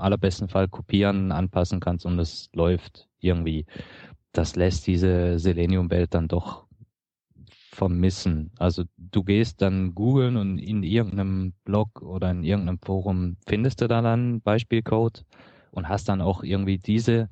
[0.00, 3.66] allerbesten Fall kopieren, anpassen kannst und es läuft irgendwie.
[4.32, 6.66] Das lässt diese Selenium-Welt dann doch
[7.70, 8.50] vermissen.
[8.58, 13.88] Also du gehst dann googeln und in irgendeinem Blog oder in irgendeinem Forum findest du
[13.88, 15.24] da dann Beispielcode
[15.70, 17.28] und hast dann auch irgendwie diese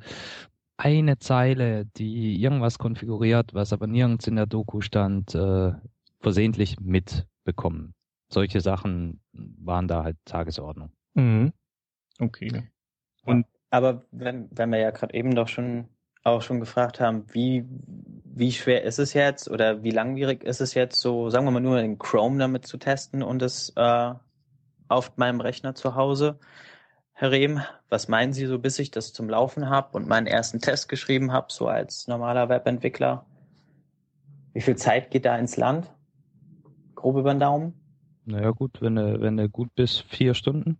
[0.76, 5.72] eine Zeile, die irgendwas konfiguriert, was aber nirgends in der Doku stand, äh,
[6.20, 7.94] versehentlich mitbekommen.
[8.30, 10.92] Solche Sachen waren da halt Tagesordnung.
[11.14, 11.52] Mhm.
[12.18, 12.70] Okay.
[13.24, 15.88] Und aber wenn, wenn wir ja gerade eben doch schon
[16.24, 17.64] auch schon gefragt haben, wie,
[18.24, 21.60] wie schwer ist es jetzt oder wie langwierig ist es jetzt, so sagen wir mal
[21.60, 24.14] nur in Chrome damit zu testen und es äh,
[24.88, 26.38] auf meinem Rechner zu Hause.
[27.12, 30.60] Herr Rehm, was meinen Sie so, bis ich das zum Laufen habe und meinen ersten
[30.60, 33.26] Test geschrieben habe, so als normaler Webentwickler?
[34.52, 35.92] Wie viel Zeit geht da ins Land?
[36.94, 37.74] Grob über den Daumen?
[38.24, 40.78] Naja gut, wenn du, wenn du gut bist, vier Stunden.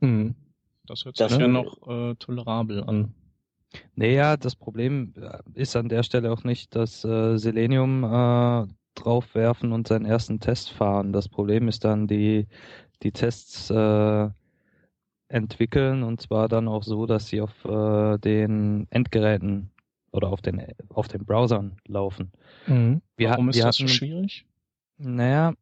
[0.00, 0.34] Hm.
[0.86, 3.14] Das hört sich das ja noch äh, tolerabel an.
[3.94, 9.72] Naja, das Problem äh, ist an der Stelle auch nicht, dass äh, Selenium äh, draufwerfen
[9.72, 11.12] und seinen ersten Test fahren.
[11.12, 12.46] Das Problem ist dann die,
[13.02, 14.28] die Tests äh,
[15.28, 19.70] entwickeln und zwar dann auch so, dass sie auf äh, den Endgeräten
[20.12, 22.32] oder auf den auf den Browsern laufen.
[22.66, 23.00] Mhm.
[23.16, 24.44] Wir, Warum ist wir das hatten, so schwierig?
[24.98, 25.54] Naja,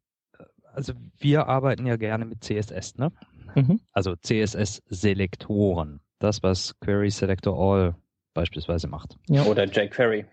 [0.73, 3.13] also wir arbeiten ja gerne mit CSS, ne?
[3.55, 3.81] Mhm.
[3.93, 6.01] Also CSS-Selektoren.
[6.19, 7.95] Das, was Query Selector All
[8.35, 9.17] beispielsweise macht.
[9.29, 9.45] Ja.
[9.45, 10.25] Oder jQuery.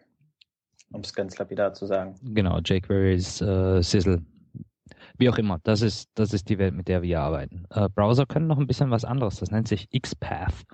[0.91, 2.15] um es ganz lapidar zu sagen.
[2.23, 4.23] Genau, jQuery ist äh, Sizzle.
[5.17, 7.65] Wie auch immer, das ist, das ist die Welt, mit der wir arbeiten.
[7.69, 10.65] Äh, Browser können noch ein bisschen was anderes, das nennt sich XPath.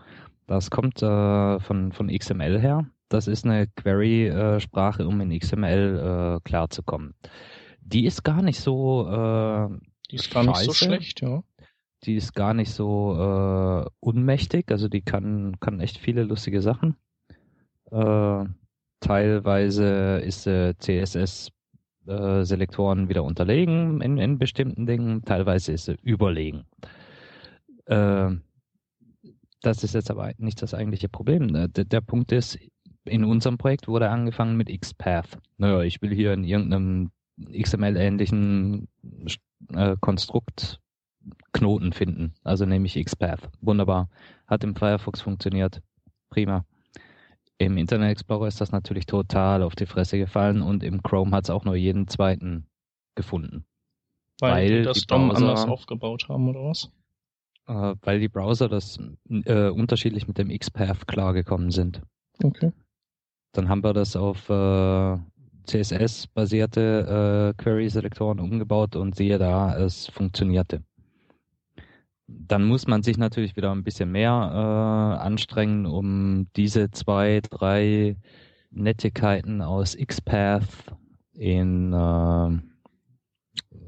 [0.47, 2.85] Das kommt äh, von, von XML her.
[3.07, 7.13] Das ist eine Query-Sprache, um in XML äh, klarzukommen.
[7.81, 9.07] Die ist gar nicht so.
[9.07, 9.77] Äh,
[10.09, 10.59] die ist gar scheiße.
[10.59, 11.43] nicht so schlecht, ja.
[12.03, 16.95] Die ist gar nicht so äh, unmächtig, also die kann, kann echt viele lustige Sachen.
[17.91, 18.45] Äh,
[19.01, 26.65] teilweise ist äh, CSS-Selektoren wieder unterlegen in, in bestimmten Dingen, teilweise ist sie überlegen.
[27.85, 28.31] Äh,
[29.61, 31.55] das ist jetzt aber nicht das eigentliche Problem.
[31.55, 32.57] Äh, der, der Punkt ist,
[33.05, 35.37] in unserem Projekt wurde angefangen mit XPath.
[35.57, 37.11] Naja, ich will hier in irgendeinem
[37.51, 38.87] XML-ähnlichen
[39.73, 40.80] äh, Konstrukt
[41.53, 42.33] Knoten finden.
[42.43, 43.49] Also nehme ich XPath.
[43.61, 44.09] Wunderbar.
[44.47, 45.81] Hat im Firefox funktioniert.
[46.29, 46.65] Prima.
[47.57, 51.43] Im Internet Explorer ist das natürlich total auf die Fresse gefallen und im Chrome hat
[51.43, 52.65] es auch nur jeden zweiten
[53.15, 53.65] gefunden.
[54.39, 56.89] Weil, weil die das DOM anders aufgebaut haben, oder was?
[57.67, 58.97] Äh, weil die Browser das
[59.29, 62.01] äh, unterschiedlich mit dem XPath klargekommen sind.
[62.43, 62.71] Okay.
[63.51, 65.17] Dann haben wir das auf äh,
[65.65, 70.83] CSS-basierte äh, Query-Selektoren umgebaut und siehe da, es funktionierte.
[72.47, 78.15] Dann muss man sich natürlich wieder ein bisschen mehr äh, anstrengen, um diese zwei, drei
[78.71, 80.63] Nettigkeiten aus XPath
[81.33, 82.47] in, äh,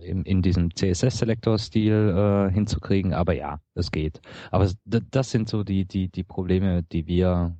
[0.05, 3.13] in, in diesem CSS-Selektor-Stil äh, hinzukriegen.
[3.13, 4.21] Aber ja, es geht.
[4.51, 7.55] Aber das sind so die, die, die Probleme, die wir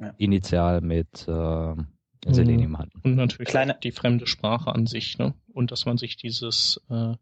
[0.00, 0.14] ja.
[0.18, 1.74] initial mit äh,
[2.26, 2.78] Selenium mhm.
[2.78, 3.00] hatten.
[3.04, 3.76] Und natürlich Kleine...
[3.82, 5.34] die fremde Sprache an sich, ne?
[5.52, 7.14] Und dass man sich dieses äh,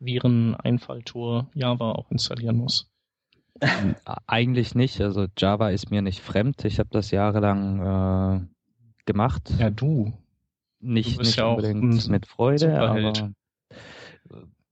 [0.00, 2.90] Viren-Einfalltor Java auch installieren muss.
[4.26, 5.00] Eigentlich nicht.
[5.00, 6.64] Also Java ist mir nicht fremd.
[6.64, 8.46] Ich habe das jahrelang äh,
[9.04, 9.50] gemacht.
[9.58, 10.12] Ja, du.
[10.80, 13.32] Nicht, du nicht ja unbedingt mit Freude, aber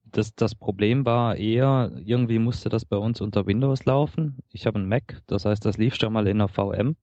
[0.04, 4.38] das, das Problem war eher, irgendwie musste das bei uns unter Windows laufen.
[4.52, 6.96] Ich habe einen Mac, das heißt, das lief schon mal in der VM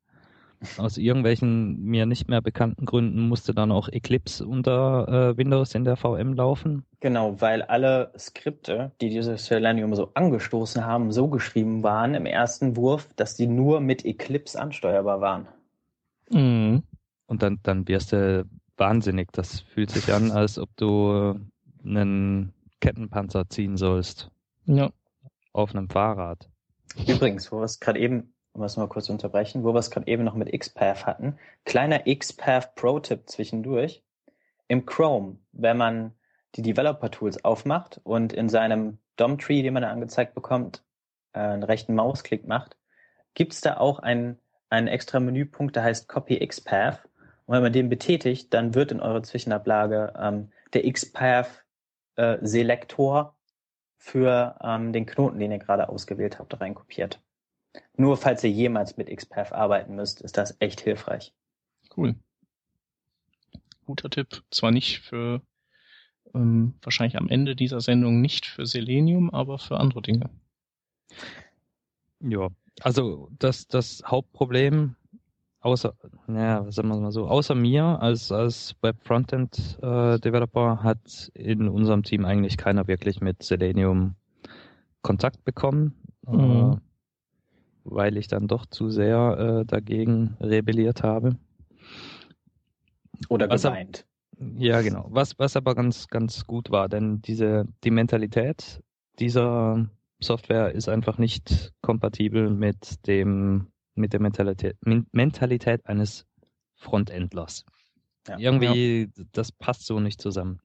[0.78, 5.84] aus irgendwelchen mir nicht mehr bekannten Gründen musste dann auch Eclipse unter äh, Windows in
[5.84, 6.86] der VM laufen.
[7.00, 12.78] Genau, weil alle Skripte, die dieses Selenium so angestoßen haben, so geschrieben waren im ersten
[12.78, 15.48] Wurf, dass die nur mit Eclipse ansteuerbar waren.
[16.30, 16.84] Mhm.
[17.28, 18.46] Und dann, dann wirst du
[18.78, 19.32] wahnsinnig.
[19.32, 21.40] Das fühlt sich an, als ob du
[21.84, 24.30] einen Kettenpanzer ziehen sollst.
[24.66, 24.92] Ja.
[25.52, 26.50] Auf einem Fahrrad.
[27.08, 29.92] Übrigens, wo wir es gerade eben um das mal kurz zu unterbrechen, wo wir es
[29.92, 31.38] gerade eben noch mit XPath hatten.
[31.66, 34.04] Kleiner XPath Pro-Tipp zwischendurch.
[34.68, 36.14] Im Chrome, wenn man
[36.56, 40.84] die Developer-Tools aufmacht und in seinem DOM-Tree, den man da angezeigt bekommt,
[41.34, 42.78] äh, einen rechten Mausklick macht,
[43.34, 44.38] gibt es da auch einen,
[44.70, 47.02] einen extra Menüpunkt, der heißt Copy XPath.
[47.46, 53.24] Und wenn man den betätigt, dann wird in eurer Zwischenablage ähm, der XPath-Selektor äh,
[53.98, 57.22] für ähm, den Knoten, den ihr gerade ausgewählt habt, reinkopiert.
[57.96, 61.34] Nur falls ihr jemals mit XPath arbeiten müsst, ist das echt hilfreich.
[61.96, 62.16] Cool.
[63.86, 64.44] Guter Tipp.
[64.50, 65.42] Zwar nicht für,
[66.34, 70.30] ähm, wahrscheinlich am Ende dieser Sendung nicht für Selenium, aber für andere Dinge.
[72.20, 72.48] Ja,
[72.82, 74.96] also das, das Hauptproblem,
[75.60, 75.94] außer,
[76.26, 82.26] naja, sagen wir mal so, außer mir als, als Web-Frontend-Developer äh, hat in unserem Team
[82.26, 84.16] eigentlich keiner wirklich mit Selenium
[85.02, 85.94] Kontakt bekommen.
[86.26, 86.82] Mhm.
[87.84, 91.38] Weil ich dann doch zu sehr äh, dagegen rebelliert habe.
[93.30, 94.06] Oder gemeint.
[94.58, 95.08] Ja, genau.
[95.10, 98.82] Was, was aber ganz, ganz gut war, denn diese, die Mentalität
[99.20, 104.78] dieser Software ist einfach nicht kompatibel mit dem, mit der Mentalität,
[105.12, 106.26] Mentalität eines
[106.76, 107.66] Frontendlers.
[108.28, 108.40] Ja.
[108.40, 109.24] Irgendwie, ja.
[109.34, 110.60] das passt so nicht zusammen.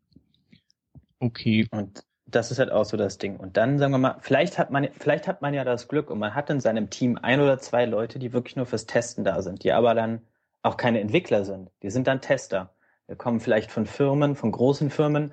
[1.18, 1.66] Okay.
[1.70, 3.38] Und das ist halt auch so das Ding.
[3.38, 6.19] Und dann sagen wir mal, vielleicht hat man, vielleicht hat man ja das Glück und
[6.19, 9.41] man hat in seinem Team ein oder zwei Leute, die wirklich nur fürs Testen da
[9.41, 10.21] sind, die aber dann
[10.62, 11.71] auch keine Entwickler sind.
[11.83, 12.75] Die sind dann Tester.
[13.07, 15.33] Wir kommen vielleicht von Firmen, von großen Firmen,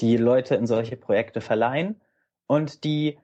[0.00, 2.00] die Leute in solche Projekte verleihen
[2.46, 3.20] und die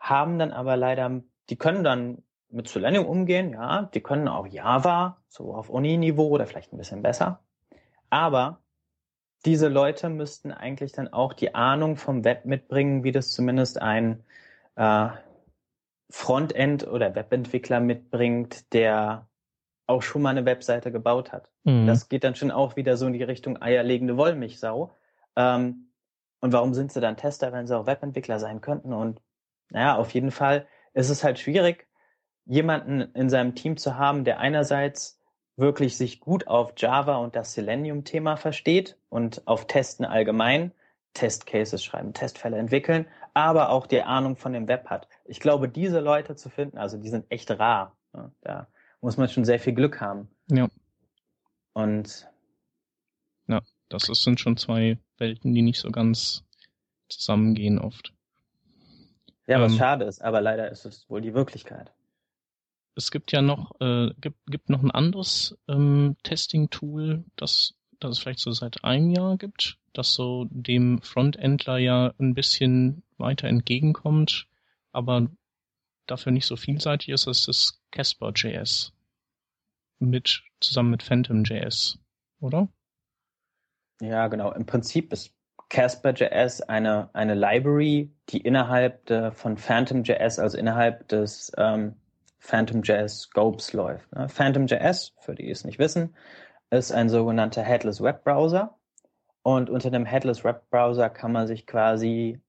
[0.00, 5.18] haben dann aber leider, die können dann mit Selenium umgehen, ja, die können auch Java,
[5.28, 7.40] so auf Uni-Niveau oder vielleicht ein bisschen besser.
[8.08, 8.60] Aber
[9.44, 14.22] diese Leute müssten eigentlich dann auch die Ahnung vom Web mitbringen, wie das zumindest ein
[14.76, 15.08] äh,
[16.10, 19.28] Frontend- oder Webentwickler mitbringt, der
[19.86, 21.50] auch schon mal eine Webseite gebaut hat.
[21.64, 21.86] Mhm.
[21.86, 24.92] Das geht dann schon auch wieder so in die Richtung eierlegende Wollmilchsau.
[25.36, 25.90] Ähm,
[26.40, 28.92] und warum sind sie dann Tester, wenn sie auch Webentwickler sein könnten?
[28.92, 29.20] Und
[29.70, 31.86] naja, auf jeden Fall ist es halt schwierig,
[32.44, 35.19] jemanden in seinem Team zu haben, der einerseits
[35.60, 40.72] wirklich sich gut auf Java und das Selenium-Thema versteht und auf Testen allgemein,
[41.14, 45.08] Testcases schreiben, Testfälle entwickeln, aber auch die Ahnung von dem Web hat.
[45.24, 47.96] Ich glaube, diese Leute zu finden, also die sind echt rar.
[48.40, 48.68] Da
[49.00, 50.28] muss man schon sehr viel Glück haben.
[50.50, 50.68] Ja.
[51.72, 52.28] Und
[53.46, 56.44] ja, das sind schon zwei Welten, die nicht so ganz
[57.08, 58.12] zusammengehen oft.
[59.46, 61.92] Ja, was ähm, schade ist, aber leider ist es wohl die Wirklichkeit.
[62.96, 68.18] Es gibt ja noch, äh, gibt, gibt noch ein anderes ähm, Testing-Tool, das, das es
[68.18, 74.48] vielleicht so seit einem Jahr gibt, das so dem Frontendler ja ein bisschen weiter entgegenkommt,
[74.92, 75.28] aber
[76.06, 78.92] dafür nicht so vielseitig ist, das ist Casper.js.
[79.98, 81.98] Mit, zusammen mit Phantom.js,
[82.40, 82.68] oder?
[84.00, 84.52] Ja, genau.
[84.52, 85.34] Im Prinzip ist
[85.68, 91.94] Casper.js eine, eine Library, die innerhalb de, von Phantom.js, also innerhalb des ähm,
[92.40, 94.10] Phantom.js Scopes läuft.
[94.12, 94.28] Ne?
[94.28, 96.16] Phantom.js, für die es nicht wissen,
[96.70, 98.76] ist ein sogenannter Headless Web Browser.
[99.42, 102.40] Und unter dem Headless Web Browser kann man sich quasi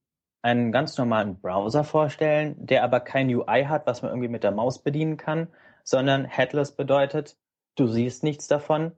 [0.42, 4.50] einen ganz normalen Browser vorstellen, der aber kein UI hat, was man irgendwie mit der
[4.50, 5.48] Maus bedienen kann,
[5.84, 7.36] sondern Headless bedeutet,
[7.76, 8.92] du siehst nichts davon,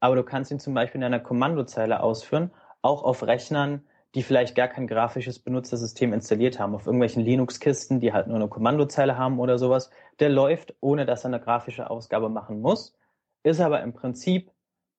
[0.00, 3.84] aber du kannst ihn zum Beispiel in einer Kommandozeile ausführen auch auf Rechnern,
[4.14, 8.48] die vielleicht gar kein grafisches Benutzersystem installiert haben, auf irgendwelchen Linux-Kisten, die halt nur eine
[8.48, 9.90] Kommandozeile haben oder sowas,
[10.20, 12.96] der läuft, ohne dass er eine grafische Ausgabe machen muss,
[13.42, 14.50] ist aber im Prinzip,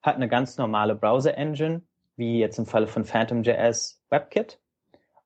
[0.01, 1.81] hat eine ganz normale Browser-Engine,
[2.15, 4.59] wie jetzt im Falle von PhantomJS WebKit,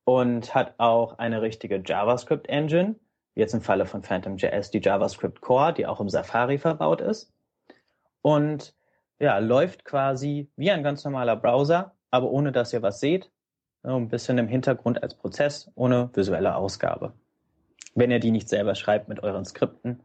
[0.03, 2.95] und hat auch eine richtige JavaScript-Engine,
[3.33, 7.33] wie jetzt im Falle von PhantomJS die JavaScript Core, die auch im Safari verbaut ist.
[8.21, 8.73] Und
[9.19, 13.31] ja, läuft quasi wie ein ganz normaler Browser, aber ohne dass ihr was seht.
[13.83, 17.13] Ein bisschen im Hintergrund als Prozess, ohne visuelle Ausgabe.
[17.95, 20.01] Wenn ihr die nicht selber schreibt mit euren Skripten,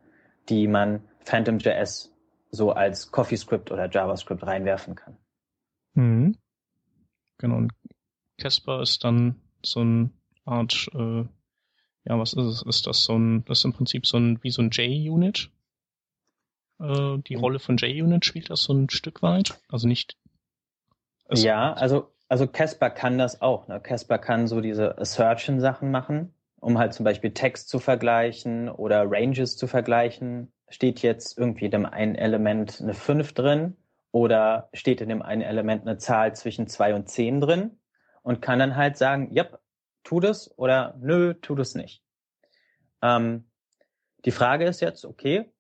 [0.49, 2.13] die man PhantomJS
[2.51, 5.17] so als CoffeeScript oder JavaScript reinwerfen kann.
[5.95, 6.37] Mhm.
[7.39, 7.57] Genau.
[7.57, 7.73] Und
[8.39, 10.11] Casper ist dann so eine
[10.45, 11.25] Art, äh,
[12.05, 12.63] ja, was ist es?
[12.63, 15.51] Ist das so ein, das ist im Prinzip so ein, wie so ein JUnit?
[16.81, 19.59] Äh, die Rolle von JUnit spielt das so ein Stück weit.
[19.69, 20.17] Also nicht
[21.31, 23.69] ja, also also Casper kann das auch.
[23.69, 23.81] Ne?
[23.81, 29.57] Casper kann so diese Assertion-Sachen machen, um halt zum Beispiel Text zu vergleichen oder Ranges
[29.57, 30.53] zu vergleichen.
[30.69, 33.77] Steht jetzt irgendwie in dem einen Element eine 5 drin
[34.11, 37.79] oder steht in dem einen Element eine Zahl zwischen 2 und 10 drin
[38.23, 39.47] und kann dann halt sagen, ja,
[40.03, 42.03] tu das oder nö, tu das nicht.
[43.03, 43.49] Ähm,
[44.25, 45.53] die Frage ist jetzt, okay,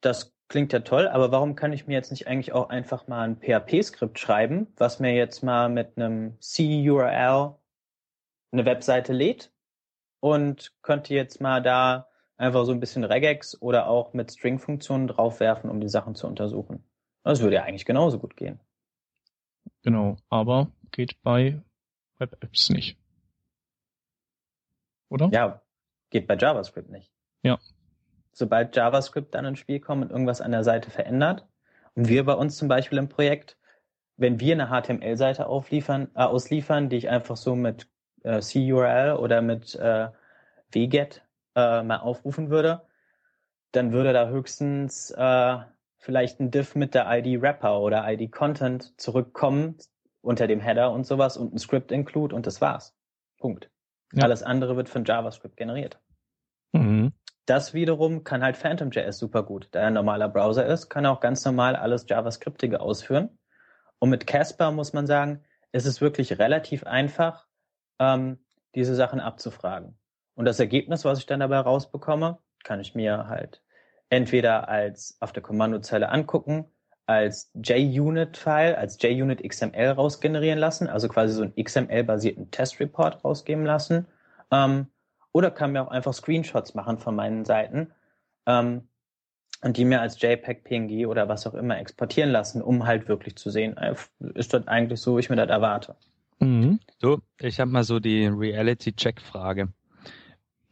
[0.00, 3.22] das klingt ja toll, aber warum kann ich mir jetzt nicht eigentlich auch einfach mal
[3.22, 7.54] ein PHP-Skript schreiben, was mir jetzt mal mit einem C-URL
[8.52, 9.50] eine Webseite lädt
[10.20, 15.70] und könnte jetzt mal da einfach so ein bisschen Regex oder auch mit String-Funktionen draufwerfen,
[15.70, 16.84] um die Sachen zu untersuchen.
[17.22, 18.60] Das würde ja eigentlich genauso gut gehen.
[19.80, 21.62] Genau, aber geht bei
[22.18, 22.98] Web-Apps nicht.
[25.08, 25.30] Oder?
[25.32, 25.62] Ja,
[26.10, 27.10] geht bei JavaScript nicht.
[27.42, 27.58] Ja,
[28.32, 31.46] sobald JavaScript dann ins Spiel kommt und irgendwas an der Seite verändert.
[31.94, 33.58] Und wir bei uns zum Beispiel im Projekt,
[34.16, 37.88] wenn wir eine HTML-Seite aufliefern, äh, ausliefern, die ich einfach so mit
[38.22, 40.08] äh, CURL oder mit äh,
[40.70, 41.22] wget
[41.54, 42.82] äh, mal aufrufen würde,
[43.72, 45.58] dann würde da höchstens äh,
[45.98, 49.76] vielleicht ein Diff mit der ID Wrapper oder ID Content zurückkommen
[50.20, 52.94] unter dem Header und sowas und ein Script Include und das war's.
[53.38, 53.70] Punkt.
[54.12, 54.24] Ja.
[54.24, 55.98] Alles andere wird von JavaScript generiert.
[56.72, 57.12] Mhm.
[57.46, 59.68] Das wiederum kann halt PhantomJS super gut.
[59.72, 63.38] Da er ein normaler Browser ist, kann er auch ganz normal alles JavaScriptige ausführen.
[63.98, 67.46] Und mit Casper muss man sagen, ist es wirklich relativ einfach,
[67.98, 68.38] ähm,
[68.74, 69.98] diese Sachen abzufragen.
[70.34, 73.62] Und das Ergebnis, was ich dann dabei rausbekomme, kann ich mir halt
[74.08, 76.66] entweder als auf der Kommandozeile angucken,
[77.06, 84.06] als JUnit-File, als JUnit XML rausgenerieren lassen, also quasi so einen XML-basierten Test-Report rausgeben lassen.
[84.50, 84.86] Ähm,
[85.32, 87.92] oder kann mir auch einfach Screenshots machen von meinen Seiten
[88.46, 88.88] ähm,
[89.62, 93.36] und die mir als JPEG, PNG oder was auch immer exportieren lassen, um halt wirklich
[93.36, 93.94] zu sehen, äh,
[94.34, 95.96] ist das eigentlich so, wie ich mir das erwarte.
[96.40, 96.80] Mhm.
[97.00, 99.68] So, ich habe mal so die Reality-Check-Frage.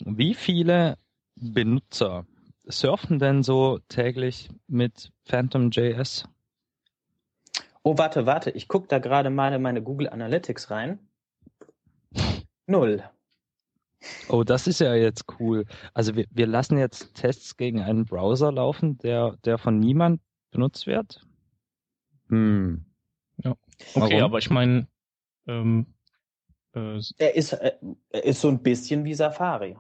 [0.05, 0.97] Wie viele
[1.37, 2.27] Benutzer
[2.65, 6.29] surfen denn so täglich mit PhantomJS?
[7.83, 10.99] Oh, warte, warte, ich gucke da gerade mal in meine Google Analytics rein.
[12.67, 13.05] Null.
[14.29, 15.67] Oh, das ist ja jetzt cool.
[15.93, 20.21] Also wir, wir lassen jetzt Tests gegen einen Browser laufen, der, der von niemand
[20.51, 21.27] benutzt wird.
[22.29, 22.87] Hm.
[23.43, 23.53] Ja.
[23.95, 24.23] Okay, Warum?
[24.23, 24.87] aber ich meine,
[25.47, 25.95] ähm,
[26.75, 27.73] äh, er ist, äh,
[28.11, 29.77] er ist so ein bisschen wie Safari.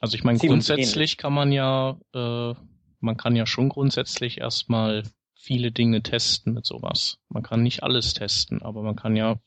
[0.00, 2.54] Also ich meine, grundsätzlich kann man ja äh,
[3.00, 5.02] man kann ja schon grundsätzlich erstmal
[5.34, 7.18] viele Dinge testen mit sowas.
[7.28, 9.40] Man kann nicht alles testen, aber man kann ja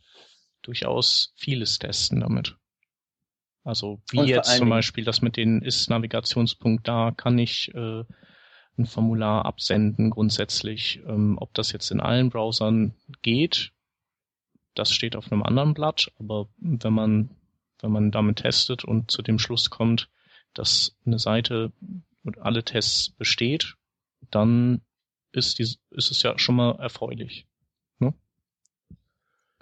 [0.63, 2.57] durchaus vieles testen damit.
[3.63, 8.03] Also wie jetzt zum Beispiel das mit den Ist-Navigationspunkt da, kann ich äh,
[8.77, 11.01] ein Formular absenden grundsätzlich.
[11.07, 13.71] Ähm, ob das jetzt in allen Browsern geht,
[14.75, 17.29] das steht auf einem anderen Blatt, aber wenn man,
[17.79, 20.09] wenn man damit testet und zu dem Schluss kommt,
[20.53, 21.71] dass eine Seite
[22.23, 23.75] und alle Tests besteht,
[24.31, 24.81] dann
[25.31, 27.45] ist, die, ist es ja schon mal erfreulich.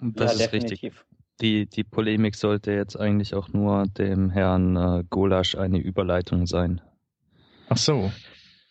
[0.02, 0.82] Das ja, ist definitiv.
[0.82, 1.06] richtig.
[1.40, 6.80] Die, die Polemik sollte jetzt eigentlich auch nur dem Herrn äh, Golasch eine Überleitung sein.
[7.68, 8.12] Ach so.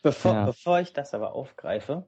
[0.03, 0.45] Bevor, ja.
[0.45, 2.05] bevor ich das aber aufgreife,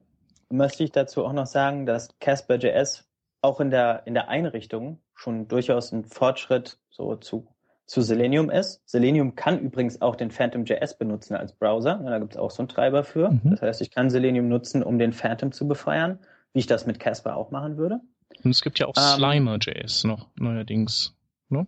[0.50, 3.04] möchte ich dazu auch noch sagen, dass Casper.js
[3.40, 7.46] auch in der, in der Einrichtung schon durchaus ein Fortschritt so zu,
[7.86, 8.82] zu Selenium ist.
[8.86, 12.00] Selenium kann übrigens auch den Phantom.js benutzen als Browser.
[12.04, 13.30] Da gibt es auch so einen Treiber für.
[13.30, 13.50] Mhm.
[13.50, 16.18] Das heißt, ich kann Selenium nutzen, um den Phantom zu befeuern,
[16.52, 18.00] wie ich das mit Casper auch machen würde.
[18.42, 21.14] Und es gibt ja auch ähm, Slimer.js noch neuerdings.
[21.48, 21.66] Ne?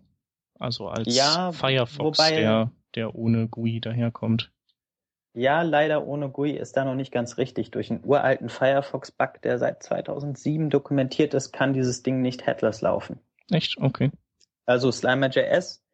[0.59, 4.51] Also als ja, Firefox, wobei, der, der ohne GUI daherkommt.
[5.35, 7.71] Ja, leider ohne GUI ist da noch nicht ganz richtig.
[7.71, 13.21] Durch einen uralten Firefox-Bug, der seit 2007 dokumentiert ist, kann dieses Ding nicht headless laufen.
[13.51, 13.77] Echt?
[13.79, 14.11] Okay.
[14.65, 15.85] Also Slimer.js,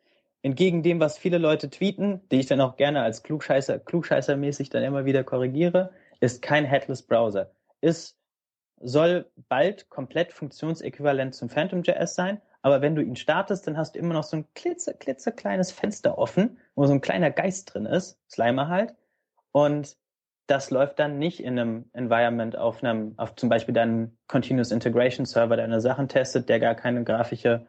[0.42, 4.84] entgegen dem, was viele Leute tweeten, die ich dann auch gerne als Klugscheißer, Klugscheißer-mäßig dann
[4.84, 7.50] immer wieder korrigiere, ist kein headless Browser.
[7.80, 8.16] Ist,
[8.82, 13.98] soll bald komplett funktionsäquivalent zum Phantom.js sein, aber wenn du ihn startest, dann hast du
[13.98, 18.18] immer noch so ein klitze, klitzekleines Fenster offen, wo so ein kleiner Geist drin ist,
[18.30, 18.94] Slimer halt,
[19.52, 19.96] und
[20.46, 25.24] das läuft dann nicht in einem Environment auf einem, auf zum Beispiel deinem Continuous Integration
[25.24, 27.66] Server, der deine Sachen testet, der gar keine grafische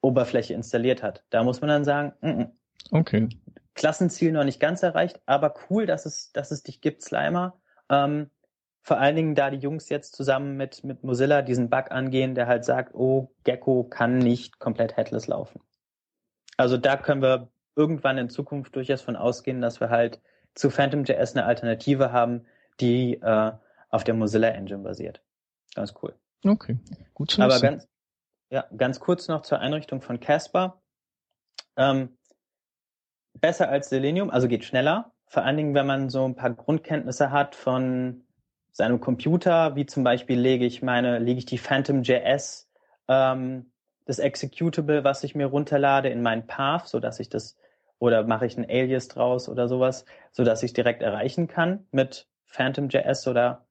[0.00, 1.24] Oberfläche installiert hat.
[1.30, 2.50] Da muss man dann sagen, mm -mm.
[2.90, 3.28] okay.
[3.74, 7.58] Klassenziel noch nicht ganz erreicht, aber cool, dass es, dass es dich gibt, Slimer.
[7.90, 8.30] Ähm,
[8.86, 12.46] vor allen Dingen, da die Jungs jetzt zusammen mit, mit Mozilla diesen Bug angehen, der
[12.46, 15.60] halt sagt, oh, Gecko kann nicht komplett headless laufen.
[16.56, 20.20] Also da können wir irgendwann in Zukunft durchaus von ausgehen, dass wir halt
[20.54, 22.46] zu PhantomJS eine Alternative haben,
[22.78, 23.52] die äh,
[23.90, 25.20] auf der Mozilla Engine basiert.
[25.74, 26.14] Ganz cool.
[26.44, 26.78] Okay,
[27.12, 27.50] gut zu wissen.
[27.50, 27.88] Aber ganz,
[28.50, 30.80] ja, ganz kurz noch zur Einrichtung von Casper.
[31.76, 32.16] Ähm,
[33.34, 35.10] besser als Selenium, also geht schneller.
[35.26, 38.22] Vor allen Dingen, wenn man so ein paar Grundkenntnisse hat von
[38.76, 42.68] seinem Computer, wie zum Beispiel lege ich meine, lege ich die PhantomJS,
[43.08, 43.72] ähm,
[44.04, 47.56] das Executable, was ich mir runterlade, in meinen Path, so dass ich das
[47.98, 52.28] oder mache ich ein Alias draus oder sowas, so dass ich direkt erreichen kann mit
[52.44, 53.64] PhantomJS oder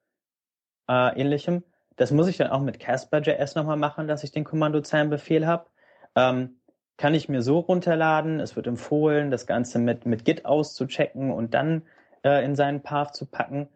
[0.89, 1.63] äh, ähnlichem.
[1.97, 5.67] Das muss ich dann auch mit Casper.js nochmal machen, dass ich den Kommandozeilenbefehl habe.
[6.15, 6.59] Ähm,
[6.97, 8.39] kann ich mir so runterladen.
[8.39, 11.83] Es wird empfohlen, das Ganze mit, mit Git auszuchecken und dann
[12.23, 13.69] äh, in seinen Path zu packen.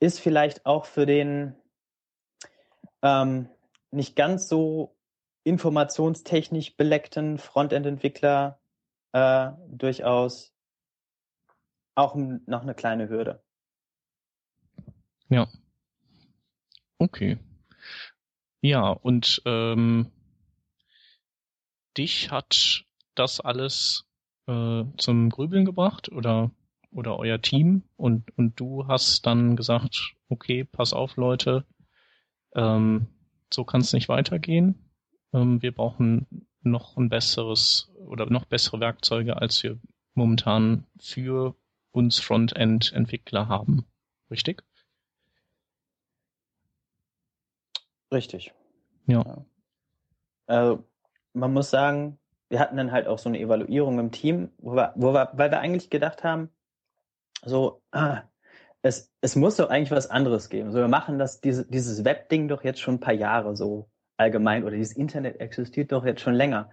[0.00, 1.54] Ist vielleicht auch für den
[3.02, 3.48] ähm,
[3.90, 4.96] nicht ganz so
[5.44, 8.60] informationstechnisch beleckten Frontend-Entwickler
[9.12, 10.52] äh, durchaus
[11.94, 13.42] auch noch eine kleine Hürde.
[15.28, 15.48] Ja.
[16.98, 17.38] Okay.
[18.62, 20.12] Ja, und ähm,
[21.96, 22.84] dich hat
[23.14, 24.04] das alles
[24.46, 26.50] äh, zum Grübeln gebracht oder
[26.92, 31.64] oder euer Team und und du hast dann gesagt, okay, pass auf, Leute,
[32.54, 33.06] ähm,
[33.52, 34.90] so kann es nicht weitergehen.
[35.32, 39.78] Ähm, wir brauchen noch ein besseres oder noch bessere Werkzeuge, als wir
[40.14, 41.54] momentan für
[41.92, 43.84] uns Frontend-Entwickler haben.
[44.30, 44.62] Richtig?
[48.12, 48.52] Richtig.
[49.06, 49.22] Ja.
[49.24, 49.44] ja.
[50.46, 50.84] Also,
[51.32, 52.18] man muss sagen,
[52.48, 55.50] wir hatten dann halt auch so eine Evaluierung im Team, wo wir, wo wir, weil
[55.50, 56.50] wir eigentlich gedacht haben,
[57.44, 58.22] so, ah,
[58.82, 60.70] es, es muss doch eigentlich was anderes geben.
[60.72, 64.64] So, wir machen das, diese, dieses Web-Ding doch jetzt schon ein paar Jahre so allgemein
[64.64, 66.70] oder dieses Internet existiert doch jetzt schon länger.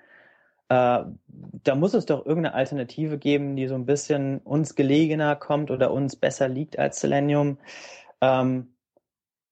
[0.70, 5.72] Äh, da muss es doch irgendeine Alternative geben, die so ein bisschen uns gelegener kommt
[5.72, 7.57] oder uns besser liegt als Selenium
[8.22, 8.76] ähm,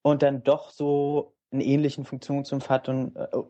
[0.02, 2.08] und dann doch so einen ähnlichen äh,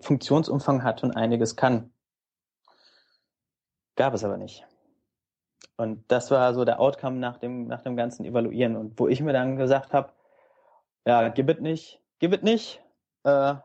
[0.01, 1.91] Funktionsumfang hat und einiges kann.
[3.95, 4.66] Gab es aber nicht.
[5.77, 8.75] Und das war so der Outcome nach dem, nach dem ganzen Evaluieren.
[8.75, 10.11] Und wo ich mir dann gesagt habe,
[11.05, 12.81] ja, gib es nicht, gib es nicht.
[13.23, 13.55] Äh,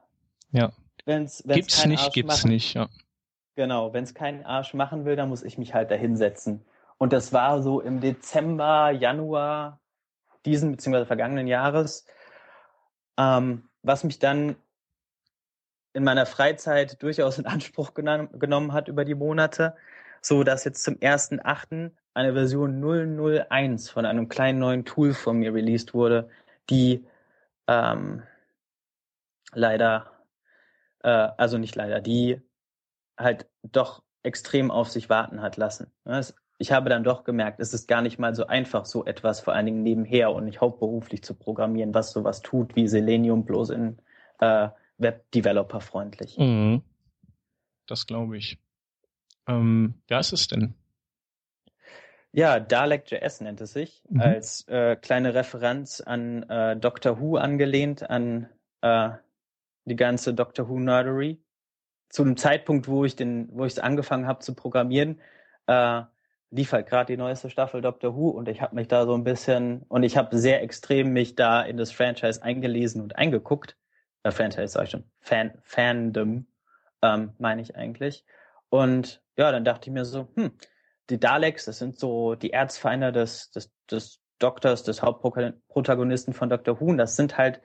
[0.52, 0.72] ja.
[1.04, 2.88] Wenn's, wenn's gibt's nicht, Arsch gibt's machen, nicht, ja.
[3.56, 6.64] Genau, wenn es keinen Arsch machen will, dann muss ich mich halt da hinsetzen.
[6.98, 9.80] Und das war so im Dezember, Januar
[10.44, 11.04] diesen bzw.
[11.04, 12.06] vergangenen Jahres,
[13.18, 14.56] ähm, was mich dann
[15.92, 19.76] in meiner Freizeit durchaus in Anspruch genommen hat über die Monate,
[20.20, 21.90] so dass jetzt zum 1.8.
[22.14, 26.28] eine Version 001 von einem kleinen neuen Tool von mir released wurde,
[26.68, 27.04] die
[27.66, 28.22] ähm,
[29.52, 30.12] leider,
[31.02, 32.40] äh, also nicht leider, die
[33.16, 35.90] halt doch extrem auf sich warten hat lassen.
[36.58, 39.54] Ich habe dann doch gemerkt, es ist gar nicht mal so einfach, so etwas vor
[39.54, 43.98] allen Dingen nebenher und nicht hauptberuflich zu programmieren, was sowas tut wie Selenium bloß in
[44.40, 44.68] äh,
[44.98, 46.36] Web-Developer freundlich.
[46.38, 46.82] Mhm.
[47.86, 48.58] Das glaube ich.
[49.50, 50.74] Ähm, wer ist es denn?
[52.32, 54.20] Ja, Dalek.js nennt es sich, mhm.
[54.20, 58.48] als äh, kleine Referenz an äh, Doctor Who angelehnt, an
[58.82, 59.10] äh,
[59.84, 61.42] die ganze Doctor Who Nerdery.
[62.08, 65.20] Zu dem Zeitpunkt, wo ich den, wo ich es angefangen habe zu programmieren,
[65.66, 66.02] äh,
[66.50, 69.24] lief halt gerade die neueste Staffel Doctor Who und ich habe mich da so ein
[69.24, 73.76] bisschen und ich habe sehr extrem mich da in das Franchise eingelesen und eingeguckt.
[74.22, 76.46] Äh, Franchise sag ich schon, Fan, Fandom,
[77.02, 78.24] ähm, meine ich eigentlich.
[78.70, 80.52] Und ja, dann dachte ich mir so, hm,
[81.10, 86.80] die Daleks, das sind so die Erzfeinde des, des, des Doktors, des Hauptprotagonisten von Dr.
[86.80, 86.94] Who.
[86.94, 87.60] Das sind halt,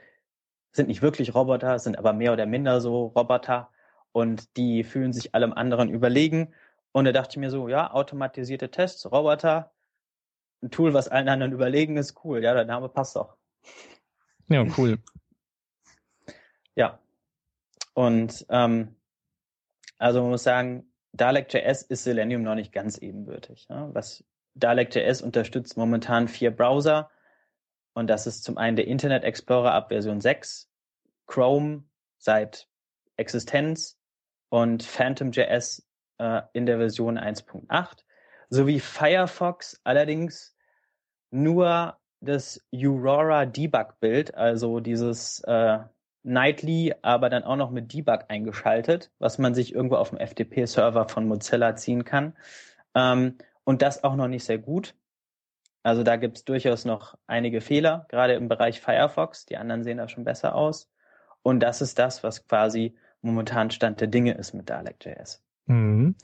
[0.71, 3.69] sind nicht wirklich Roboter, sind aber mehr oder minder so Roboter
[4.11, 6.53] und die fühlen sich allem anderen überlegen.
[6.91, 9.71] Und da dachte ich mir so, ja, automatisierte Tests, Roboter,
[10.61, 12.43] ein Tool, was allen anderen überlegen ist, cool.
[12.43, 13.37] Ja, der Name passt doch.
[14.47, 14.99] Ja, cool.
[16.75, 16.99] Ja.
[17.93, 18.95] Und ähm,
[19.97, 23.67] also man muss sagen, Dalek.js ist Selenium noch nicht ganz ebenbürtig.
[23.69, 23.89] Ja?
[23.93, 24.23] Was
[24.55, 27.09] Dalek.js unterstützt momentan vier Browser
[27.93, 30.69] und das ist zum einen der Internet Explorer ab Version 6,
[31.27, 31.85] Chrome
[32.17, 32.67] seit
[33.15, 33.97] Existenz
[34.49, 35.87] und PhantomJS
[36.17, 38.03] äh, in der Version 1.8
[38.49, 40.55] sowie Firefox allerdings
[41.31, 45.79] nur das Aurora Debug Bild, also dieses äh,
[46.25, 51.07] Nightly, aber dann auch noch mit Debug eingeschaltet, was man sich irgendwo auf dem FTP-Server
[51.07, 52.35] von Mozilla ziehen kann.
[52.95, 54.95] Ähm, und das auch noch nicht sehr gut.
[55.83, 59.45] Also da gibt es durchaus noch einige Fehler, gerade im Bereich Firefox.
[59.45, 60.89] Die anderen sehen da schon besser aus.
[61.43, 65.43] Und das ist das, was quasi momentan Stand der Dinge ist mit Dalek.js.
[65.67, 66.15] Mhm.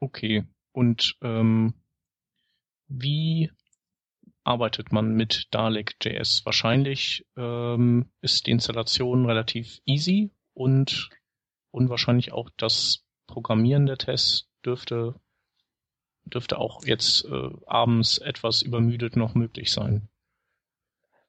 [0.00, 0.44] Okay.
[0.72, 1.74] Und ähm,
[2.88, 3.52] wie
[4.44, 6.44] arbeitet man mit Dalek.js.
[6.44, 11.10] Wahrscheinlich ähm, ist die Installation relativ easy und
[11.70, 15.14] unwahrscheinlich auch das Programmieren der Tests dürfte
[16.26, 20.08] dürfte auch jetzt äh, abends etwas übermüdet noch möglich sein.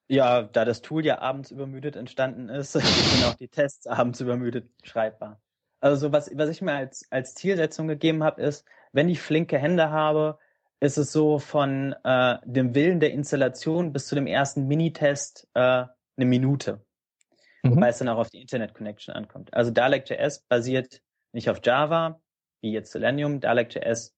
[0.07, 4.70] Ja, da das Tool ja abends übermüdet entstanden ist, sind auch die Tests abends übermüdet
[4.84, 5.41] schreibbar.
[5.80, 9.89] Also was, was ich mir als, als Zielsetzung gegeben habe, ist, wenn ich flinke Hände
[9.89, 10.39] habe,
[10.86, 15.59] ist es so von äh, dem Willen der Installation bis zu dem ersten Minitest äh,
[15.59, 16.86] eine Minute.
[17.63, 17.71] Mhm.
[17.71, 19.53] Wobei es dann auch auf die Internet Connection ankommt.
[19.53, 21.01] Also Dalek.js basiert
[21.33, 22.21] nicht auf Java,
[22.61, 23.39] wie jetzt Selenium.
[23.39, 24.15] Dalek.js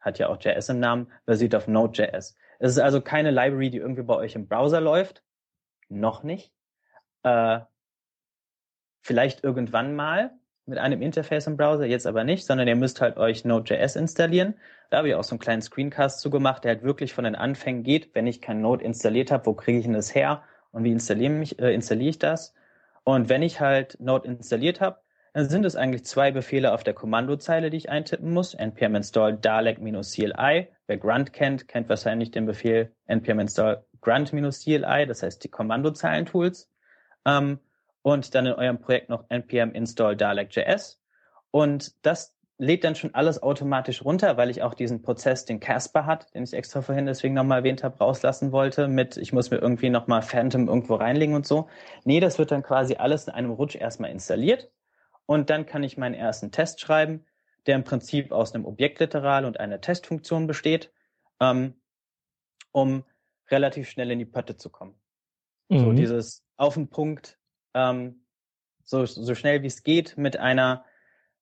[0.00, 2.34] hat ja auch JS im Namen, basiert auf Node.js.
[2.58, 5.22] Es ist also keine Library, die irgendwie bei euch im Browser läuft.
[5.88, 6.52] Noch nicht.
[7.22, 7.60] Äh,
[9.02, 10.32] vielleicht irgendwann mal
[10.66, 14.54] mit einem Interface im Browser, jetzt aber nicht, sondern ihr müsst halt euch Node.js installieren.
[14.90, 17.36] Da habe ich auch so einen kleinen Screencast zu gemacht, der halt wirklich von den
[17.36, 20.42] Anfängen geht, wenn ich kein Node installiert habe, wo kriege ich denn das her
[20.72, 22.54] und wie installiere, mich, äh, installiere ich das?
[23.04, 24.98] Und wenn ich halt Node installiert habe,
[25.32, 28.54] dann sind es eigentlich zwei Befehle auf der Kommandozeile, die ich eintippen muss.
[28.54, 30.68] npm install dalek-cli.
[30.86, 36.70] Wer grunt kennt, kennt wahrscheinlich den Befehl npm install grunt-cli, das heißt die Kommandozeilentools.
[37.26, 37.58] Ähm,
[38.06, 41.00] und dann in eurem Projekt noch npm install dalek.js.
[41.50, 46.06] Und das lädt dann schon alles automatisch runter, weil ich auch diesen Prozess, den Casper
[46.06, 49.58] hat, den ich extra vorhin deswegen nochmal erwähnt habe, rauslassen wollte, mit ich muss mir
[49.58, 51.68] irgendwie nochmal Phantom irgendwo reinlegen und so.
[52.04, 54.70] Nee, das wird dann quasi alles in einem Rutsch erstmal installiert.
[55.26, 57.24] Und dann kann ich meinen ersten Test schreiben,
[57.66, 60.92] der im Prinzip aus einem Objektliteral und einer Testfunktion besteht,
[61.40, 61.74] ähm,
[62.70, 63.02] um
[63.50, 64.94] relativ schnell in die Pötte zu kommen.
[65.68, 65.78] Mhm.
[65.80, 67.36] So dieses auf den Punkt
[67.76, 68.22] ähm,
[68.84, 70.84] so, so schnell wie es geht mit einer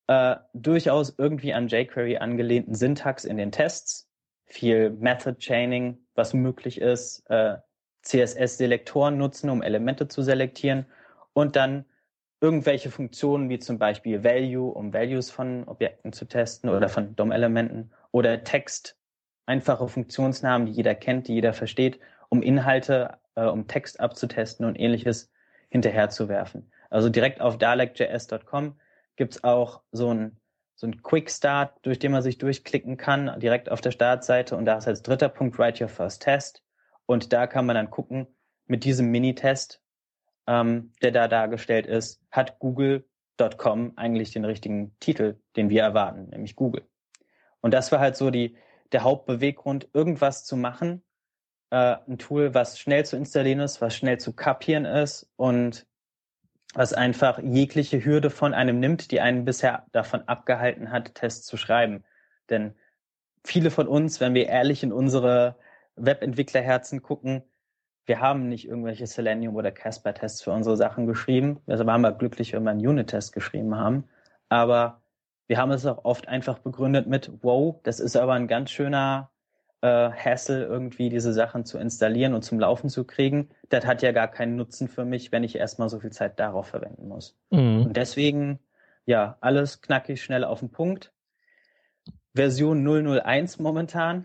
[0.08, 4.10] äh, durchaus irgendwie an jQuery angelehnten Syntax in den Tests,
[4.44, 7.56] viel Method Chaining, was möglich ist, äh,
[8.02, 10.86] CSS-Selektoren nutzen, um Elemente zu selektieren.
[11.32, 11.86] Und dann
[12.40, 17.90] irgendwelche Funktionen wie zum Beispiel Value, um Values von Objekten zu testen oder von DOM-Elementen.
[18.10, 18.98] Oder Text,
[19.46, 24.78] einfache Funktionsnamen, die jeder kennt, die jeder versteht, um Inhalte, äh, um Text abzutesten und
[24.78, 25.30] ähnliches
[25.74, 26.70] hinterherzuwerfen.
[26.88, 28.78] Also direkt auf dalekjs.com
[29.16, 30.38] gibt's auch so ein,
[30.76, 34.56] so ein Quick Start, durch den man sich durchklicken kann, direkt auf der Startseite.
[34.56, 36.62] Und da ist als dritter Punkt Write Your First Test.
[37.06, 38.28] Und da kann man dann gucken,
[38.66, 39.82] mit diesem Mini-Test,
[40.46, 46.54] ähm, der da dargestellt ist, hat Google.com eigentlich den richtigen Titel, den wir erwarten, nämlich
[46.54, 46.86] Google.
[47.60, 48.56] Und das war halt so die,
[48.92, 51.02] der Hauptbeweggrund, irgendwas zu machen.
[51.74, 55.88] Äh, ein Tool, was schnell zu installieren ist, was schnell zu kapieren ist und
[56.72, 61.56] was einfach jegliche Hürde von einem nimmt, die einen bisher davon abgehalten hat, Tests zu
[61.56, 62.04] schreiben.
[62.48, 62.76] Denn
[63.42, 65.56] viele von uns, wenn wir ehrlich in unsere
[65.96, 67.42] Webentwicklerherzen gucken,
[68.06, 71.60] wir haben nicht irgendwelche Selenium oder Casper-Tests für unsere Sachen geschrieben.
[71.66, 74.04] Also waren wir glücklich, wenn wir einen Unit-Test geschrieben haben.
[74.48, 75.02] Aber
[75.48, 79.32] wir haben es auch oft einfach begründet mit, wow, das ist aber ein ganz schöner
[79.84, 83.50] äh, Hassle, irgendwie diese Sachen zu installieren und zum Laufen zu kriegen.
[83.68, 86.68] Das hat ja gar keinen Nutzen für mich, wenn ich erstmal so viel Zeit darauf
[86.68, 87.36] verwenden muss.
[87.50, 87.86] Mhm.
[87.86, 88.60] Und deswegen,
[89.04, 91.12] ja, alles knackig, schnell auf den Punkt.
[92.34, 94.24] Version 001 momentan,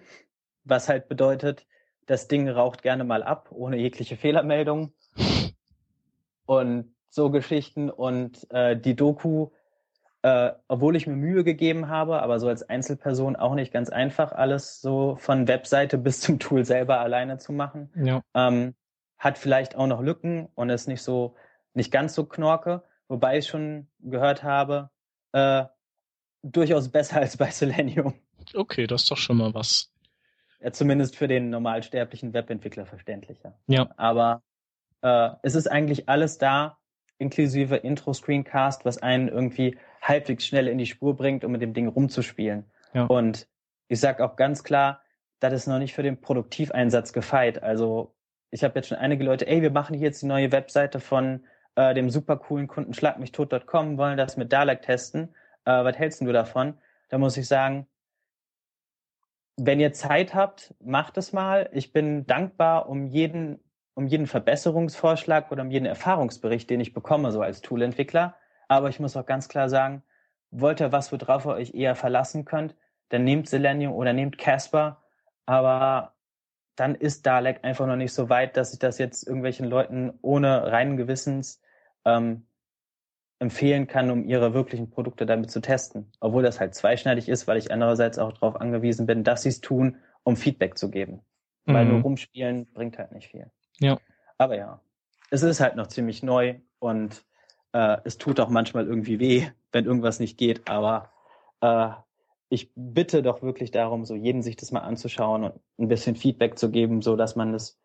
[0.64, 1.68] was halt bedeutet,
[2.06, 4.94] das Ding raucht gerne mal ab, ohne jegliche Fehlermeldung.
[6.46, 9.50] Und so Geschichten und äh, die Doku,
[10.22, 14.32] äh, obwohl ich mir Mühe gegeben habe, aber so als Einzelperson auch nicht ganz einfach,
[14.32, 17.90] alles so von Webseite bis zum Tool selber alleine zu machen.
[17.96, 18.22] Ja.
[18.34, 18.76] Ähm,
[19.18, 21.36] hat vielleicht auch noch Lücken und ist nicht so,
[21.74, 24.90] nicht ganz so knorke, wobei ich schon gehört habe,
[25.34, 25.66] äh,
[26.42, 28.14] durchaus besser als bei Selenium.
[28.54, 29.92] Okay, das ist doch schon mal was.
[30.62, 33.58] Ja, zumindest für den normalsterblichen Webentwickler verständlicher.
[33.68, 33.90] Ja.
[33.96, 34.42] Aber
[35.02, 36.78] äh, es ist eigentlich alles da,
[37.18, 41.88] inklusive Intro-Screencast, was einen irgendwie halbwegs schnell in die Spur bringt, um mit dem Ding
[41.88, 42.66] rumzuspielen.
[42.94, 43.06] Ja.
[43.06, 43.48] Und
[43.88, 45.02] ich sag auch ganz klar,
[45.40, 47.64] das ist noch nicht für den Produktiveinsatz gefeit.
[47.64, 48.14] Also
[48.52, 51.46] ich habe jetzt schon einige Leute, ey, wir machen hier jetzt die neue Webseite von
[51.76, 55.36] äh, dem super coolen Kunden schlagmichtot.com, wollen das mit Dalek testen.
[55.66, 56.78] Äh, was hältst du davon?
[57.10, 57.88] Da muss ich sagen,
[59.58, 61.70] wenn ihr Zeit habt, macht es mal.
[61.74, 63.60] Ich bin dankbar um jeden,
[63.94, 68.36] um jeden Verbesserungsvorschlag oder um jeden Erfahrungsbericht, den ich bekomme, so als Toolentwickler.
[68.70, 70.04] Aber ich muss auch ganz klar sagen,
[70.52, 72.76] wollt ihr was, worauf ihr euch eher verlassen könnt,
[73.10, 75.02] dann nehmt Selenium oder nehmt Casper.
[75.46, 76.14] Aber
[76.76, 80.72] dann ist Dalek einfach noch nicht so weit, dass ich das jetzt irgendwelchen Leuten ohne
[80.72, 81.62] reinen Gewissens
[82.06, 82.46] ähm,
[83.40, 86.12] empfehlen kann, um ihre wirklichen Produkte damit zu testen.
[86.20, 89.62] Obwohl das halt zweischneidig ist, weil ich andererseits auch darauf angewiesen bin, dass sie es
[89.62, 91.22] tun, um Feedback zu geben.
[91.66, 91.74] Mhm.
[91.74, 93.50] Weil nur rumspielen bringt halt nicht viel.
[93.80, 93.98] Ja.
[94.38, 94.80] Aber ja,
[95.32, 97.26] es ist halt noch ziemlich neu und
[97.74, 100.68] äh, es tut auch manchmal irgendwie weh, wenn irgendwas nicht geht.
[100.70, 101.12] Aber
[101.62, 101.90] äh,
[102.50, 106.58] ich bitte doch wirklich darum, so jeden sich das mal anzuschauen und ein bisschen Feedback
[106.58, 107.80] zu geben, so dass man das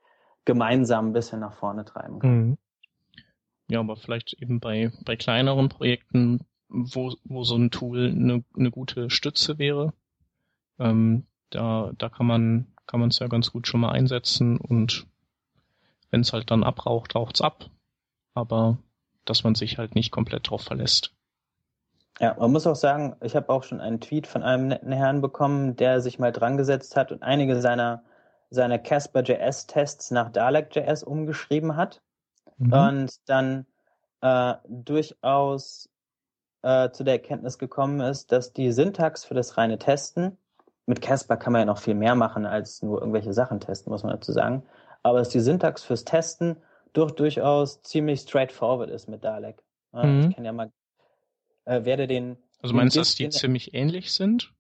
[0.44, 2.30] gemeinsam ein bisschen nach vorne treiben kann.
[2.30, 2.58] Mhm.
[3.68, 8.70] Ja, aber vielleicht eben bei, bei kleineren Projekten, wo, wo so ein Tool eine, eine
[8.70, 9.94] gute Stütze wäre.
[10.78, 15.06] Ähm, da, da kann man kann man es ja ganz gut schon mal einsetzen und
[16.10, 17.70] wenn es halt dann abraucht, raucht's ab.
[18.34, 18.78] Aber
[19.24, 21.14] dass man sich halt nicht komplett drauf verlässt.
[22.20, 25.20] Ja, man muss auch sagen, ich habe auch schon einen Tweet von einem netten Herrn
[25.20, 28.04] bekommen, der sich mal dran gesetzt hat und einige seiner
[28.54, 32.00] seiner Casper.js-Tests nach Dalek.js umgeschrieben hat
[32.56, 32.72] mhm.
[32.72, 33.66] und dann
[34.20, 35.90] äh, durchaus
[36.62, 40.38] äh, zu der Erkenntnis gekommen ist, dass die Syntax für das reine Testen,
[40.86, 44.02] mit Casper kann man ja noch viel mehr machen als nur irgendwelche Sachen testen, muss
[44.02, 44.64] man dazu sagen,
[45.02, 46.56] aber dass die Syntax fürs Testen
[46.94, 49.62] durch, durchaus ziemlich straightforward ist mit Dalek.
[49.92, 50.28] Ja, mhm.
[50.30, 50.72] Ich kann ja mal,
[51.66, 52.38] äh, werde den.
[52.62, 54.52] Also meinst du, dass die ziemlich ähnlich sind?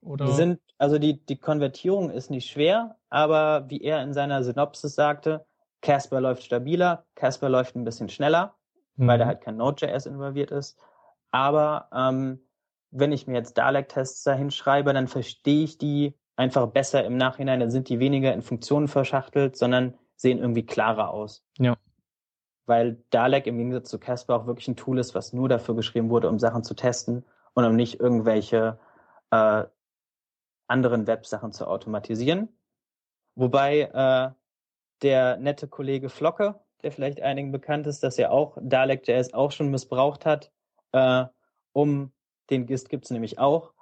[0.00, 0.26] Oder?
[0.26, 4.94] Die sind, also die, die Konvertierung ist nicht schwer, aber wie er in seiner Synopsis
[4.94, 5.44] sagte,
[5.80, 8.54] Casper läuft stabiler, Casper läuft ein bisschen schneller,
[8.94, 9.08] mhm.
[9.08, 10.78] weil da halt kein Node.js involviert ist.
[11.32, 12.40] Aber ähm,
[12.92, 17.60] wenn ich mir jetzt Dalek-Tests dahin schreibe, dann verstehe ich die einfach besser im Nachhinein.
[17.60, 21.44] Dann sind die weniger in Funktionen verschachtelt, sondern sehen irgendwie klarer aus.
[21.58, 21.76] Ja.
[22.66, 26.10] Weil Dalek im Gegensatz zu Casper auch wirklich ein Tool ist, was nur dafür geschrieben
[26.10, 28.78] wurde, um Sachen zu testen und um nicht irgendwelche
[29.30, 29.64] äh,
[30.66, 32.48] anderen Web-Sachen zu automatisieren.
[33.36, 34.32] Wobei äh,
[35.02, 39.70] der nette Kollege Flocke, der vielleicht einigen bekannt ist, dass er auch Dalek.js auch schon
[39.70, 40.50] missbraucht hat,
[40.92, 41.24] äh,
[41.72, 42.12] um
[42.50, 43.72] den GIST gibt's nämlich auch,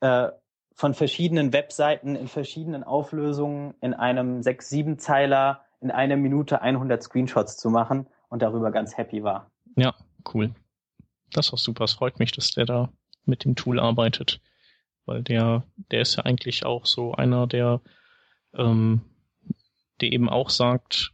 [0.00, 0.30] äh,
[0.74, 7.70] von verschiedenen Webseiten in verschiedenen Auflösungen in einem 6-7-Zeiler in einer Minute 100 Screenshots zu
[7.70, 9.52] machen und darüber ganz happy war.
[9.76, 9.94] Ja,
[10.34, 10.52] cool.
[11.30, 11.84] Das ist auch super.
[11.84, 12.92] Es freut mich, dass der da
[13.24, 14.40] mit dem Tool arbeitet,
[15.04, 15.62] weil der,
[15.92, 17.80] der ist ja eigentlich auch so einer, der
[18.54, 19.02] ähm,
[20.00, 21.12] der eben auch sagt,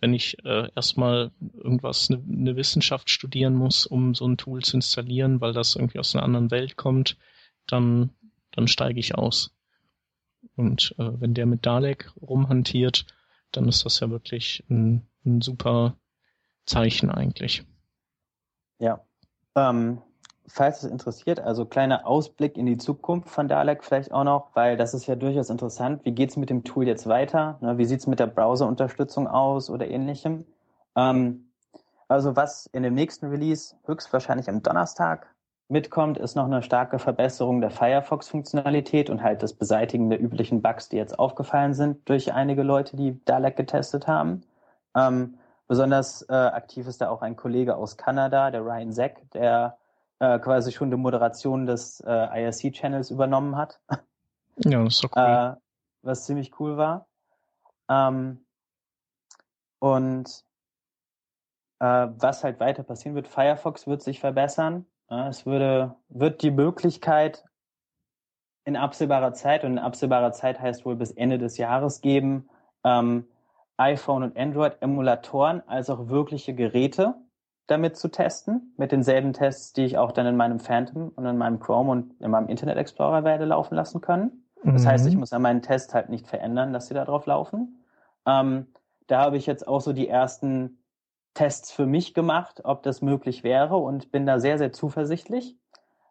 [0.00, 4.78] wenn ich äh, erstmal irgendwas, eine ne Wissenschaft studieren muss, um so ein Tool zu
[4.78, 7.18] installieren, weil das irgendwie aus einer anderen Welt kommt,
[7.66, 8.10] dann,
[8.52, 9.54] dann steige ich aus.
[10.56, 13.06] Und äh, wenn der mit Dalek rumhantiert,
[13.52, 15.96] dann ist das ja wirklich ein, ein super
[16.66, 17.64] Zeichen eigentlich.
[18.78, 19.00] Ja.
[19.54, 20.02] Ähm,
[20.46, 24.76] falls es interessiert, also kleiner Ausblick in die Zukunft von Dalek vielleicht auch noch, weil
[24.76, 26.04] das ist ja durchaus interessant.
[26.04, 27.58] Wie geht's mit dem Tool jetzt weiter?
[27.60, 30.44] Ne, wie sieht's mit der Browser-Unterstützung aus oder ähnlichem?
[30.96, 31.48] Ähm,
[32.08, 35.31] also was in dem nächsten Release höchstwahrscheinlich am Donnerstag
[35.72, 40.88] mitkommt, ist noch eine starke Verbesserung der Firefox-Funktionalität und halt das Beseitigen der üblichen Bugs,
[40.88, 44.42] die jetzt aufgefallen sind durch einige Leute, die Dalek getestet haben.
[44.94, 49.78] Ähm, besonders äh, aktiv ist da auch ein Kollege aus Kanada, der Ryan Zack, der
[50.20, 53.80] äh, quasi schon die Moderation des äh, IRC-Channels übernommen hat.
[54.58, 55.56] Ja, das ist doch cool.
[55.56, 55.60] Äh,
[56.02, 57.06] was ziemlich cool war.
[57.88, 58.44] Ähm,
[59.78, 60.44] und
[61.80, 64.86] äh, was halt weiter passieren wird, Firefox wird sich verbessern.
[65.12, 67.44] Es würde, wird die Möglichkeit
[68.64, 72.48] in absehbarer Zeit, und in absehbarer Zeit heißt wohl bis Ende des Jahres geben,
[72.82, 73.26] ähm,
[73.76, 77.14] iPhone und Android-Emulatoren als auch wirkliche Geräte
[77.66, 81.36] damit zu testen, mit denselben Tests, die ich auch dann in meinem Phantom und in
[81.38, 84.46] meinem Chrome und in meinem Internet Explorer werde laufen lassen können.
[84.64, 84.88] Das mhm.
[84.88, 87.84] heißt, ich muss an meinen Test halt nicht verändern, dass sie da drauf laufen.
[88.26, 88.66] Ähm,
[89.08, 90.81] da habe ich jetzt auch so die ersten
[91.34, 95.56] Tests für mich gemacht, ob das möglich wäre und bin da sehr, sehr zuversichtlich.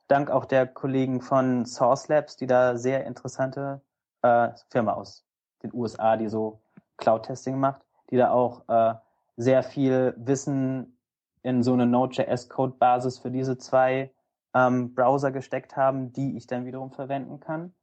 [0.07, 3.81] Dank auch der Kollegen von Source Labs, die da sehr interessante
[4.23, 5.25] äh, Firma aus
[5.63, 6.61] den USA, die so
[6.97, 8.95] Cloud-Testing macht, die da auch äh,
[9.37, 10.97] sehr viel Wissen
[11.43, 14.11] in so eine Node.js-Code-Basis für diese zwei
[14.53, 17.73] ähm, Browser gesteckt haben, die ich dann wiederum verwenden kann.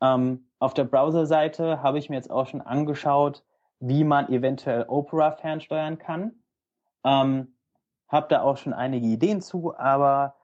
[0.00, 3.44] Ähm, auf der Browser-Seite habe ich mir jetzt auch schon angeschaut,
[3.80, 6.37] wie man eventuell Opera fernsteuern kann.
[7.08, 7.54] Ähm,
[8.08, 10.36] habe da auch schon einige Ideen zu, aber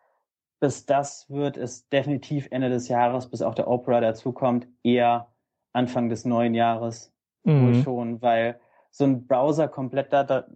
[0.60, 5.28] bis das wird es definitiv Ende des Jahres, bis auch der Opera dazukommt, eher
[5.72, 7.12] Anfang des neuen Jahres
[7.42, 7.66] mhm.
[7.66, 8.60] wohl schon, weil
[8.90, 10.46] so ein Browser komplett da, da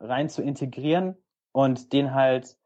[0.00, 1.16] rein zu integrieren,
[1.54, 2.56] und den halt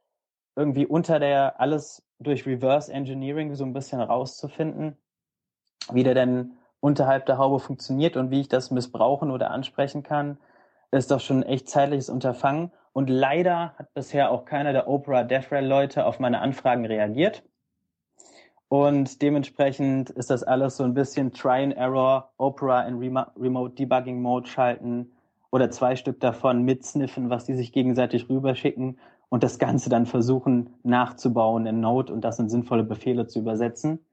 [0.57, 4.97] irgendwie unter der alles durch Reverse Engineering so ein bisschen rauszufinden,
[5.93, 10.39] wie der denn unterhalb der Haube funktioniert und wie ich das missbrauchen oder ansprechen kann,
[10.91, 12.73] ist doch schon ein echt zeitliches Unterfangen.
[12.93, 17.45] Und leider hat bisher auch keiner der Opera DevRel Leute auf meine Anfragen reagiert.
[18.69, 24.21] Und dementsprechend ist das alles so ein bisschen Try and Error, Opera in Remote Debugging
[24.21, 25.13] Mode schalten,
[25.51, 30.75] oder zwei Stück davon mitsniffen, was die sich gegenseitig rüberschicken und das Ganze dann versuchen
[30.83, 34.05] nachzubauen in Node und das in sinnvolle Befehle zu übersetzen.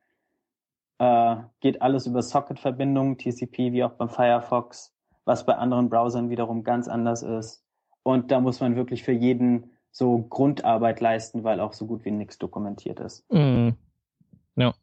[0.97, 4.94] Äh, geht alles über Socket-Verbindungen, TCP wie auch beim Firefox,
[5.26, 7.63] was bei anderen Browsern wiederum ganz anders ist.
[8.03, 12.11] Und da muss man wirklich für jeden so Grundarbeit leisten, weil auch so gut wie
[12.11, 13.26] nichts dokumentiert ist.
[13.32, 13.69] Mm.
[14.55, 14.73] Ja,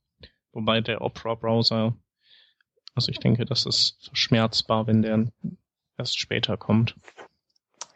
[0.53, 1.95] wobei der Opera-Browser,
[2.95, 5.26] also ich denke, das ist verschmerzbar, wenn der
[5.97, 6.97] erst später kommt.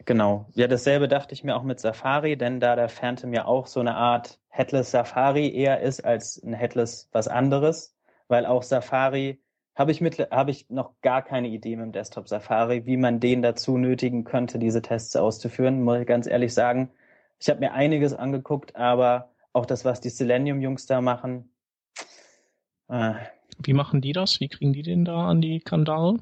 [0.05, 0.47] Genau.
[0.53, 3.81] Ja, dasselbe dachte ich mir auch mit Safari, denn da der Phantom ja auch so
[3.81, 7.95] eine Art Headless Safari eher ist als ein Headless was anderes,
[8.27, 9.41] weil auch Safari
[9.77, 13.19] habe ich mit, habe ich noch gar keine Idee mit dem Desktop Safari, wie man
[13.19, 16.89] den dazu nötigen könnte, diese Tests auszuführen, muss ich ganz ehrlich sagen.
[17.39, 21.51] Ich habe mir einiges angeguckt, aber auch das, was die Selenium Jungs da machen.
[22.89, 23.13] Äh,
[23.63, 24.39] wie machen die das?
[24.39, 26.17] Wie kriegen die den da an die Kandare?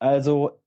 [0.00, 0.60] Also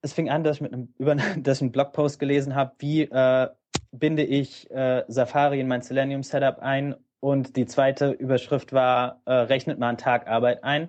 [0.00, 3.02] es fing an, dass ich mit einem über dass ich einen Blogpost gelesen habe, wie
[3.02, 3.48] äh,
[3.90, 9.32] binde ich äh, Safari in mein Selenium Setup ein und die zweite Überschrift war äh,
[9.32, 10.88] rechnet mal einen Tag Arbeit ein.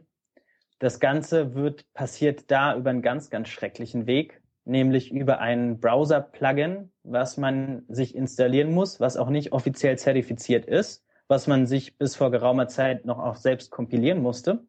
[0.79, 6.21] Das Ganze wird passiert da über einen ganz ganz schrecklichen Weg, nämlich über ein Browser
[6.21, 11.97] Plugin, was man sich installieren muss, was auch nicht offiziell zertifiziert ist, was man sich
[11.97, 14.65] bis vor geraumer Zeit noch auch selbst kompilieren musste.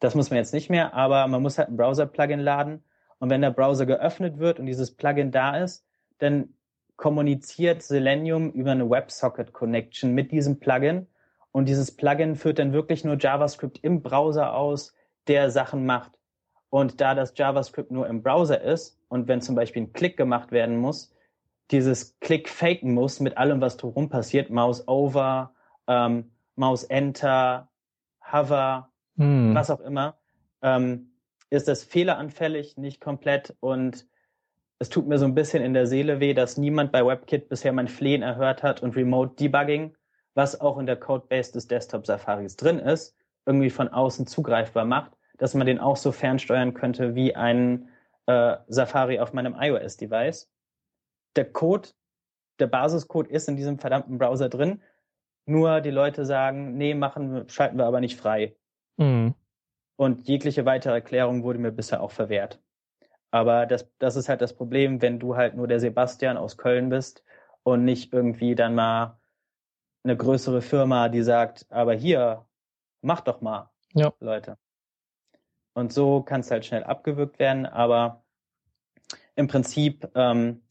[0.00, 2.84] Das muss man jetzt nicht mehr, aber man muss halt ein Browser-Plugin laden.
[3.18, 5.86] Und wenn der Browser geöffnet wird und dieses Plugin da ist,
[6.18, 6.54] dann
[6.96, 11.06] kommuniziert Selenium über eine WebSocket-Connection mit diesem Plugin.
[11.52, 14.94] Und dieses Plugin führt dann wirklich nur JavaScript im Browser aus,
[15.26, 16.12] der Sachen macht.
[16.70, 20.50] Und da das JavaScript nur im Browser ist und wenn zum Beispiel ein Klick gemacht
[20.50, 21.14] werden muss,
[21.70, 25.54] dieses Klick faken muss mit allem, was drumherum passiert, Mouse over,
[25.86, 27.70] ähm, Mouse enter,
[28.32, 29.54] hover, hm.
[29.54, 30.18] was auch immer,
[30.62, 31.12] ähm,
[31.50, 34.06] ist das fehleranfällig, nicht komplett und
[34.78, 37.72] es tut mir so ein bisschen in der Seele weh, dass niemand bei WebKit bisher
[37.72, 39.96] mein Flehen erhört hat und Remote Debugging,
[40.34, 43.16] was auch in der Codebase des Desktop Safaris drin ist,
[43.46, 47.88] irgendwie von außen zugreifbar macht, dass man den auch so fernsteuern könnte wie ein
[48.26, 50.50] äh, Safari auf meinem iOS-Device.
[51.36, 51.90] Der Code,
[52.58, 54.82] der Basiscode ist in diesem verdammten Browser drin,
[55.46, 58.56] nur die Leute sagen, nee, machen, schalten wir aber nicht frei.
[58.96, 59.34] Mhm.
[59.96, 62.60] Und jegliche weitere Erklärung wurde mir bisher auch verwehrt.
[63.34, 66.88] Aber das, das ist halt das Problem, wenn du halt nur der Sebastian aus Köln
[66.88, 67.24] bist
[67.64, 69.18] und nicht irgendwie dann mal
[70.04, 72.46] eine größere Firma, die sagt, aber hier,
[73.02, 74.12] mach doch mal, ja.
[74.20, 74.56] Leute.
[75.72, 78.22] Und so kann es halt schnell abgewürgt werden, aber
[79.34, 80.62] im Prinzip, ähm,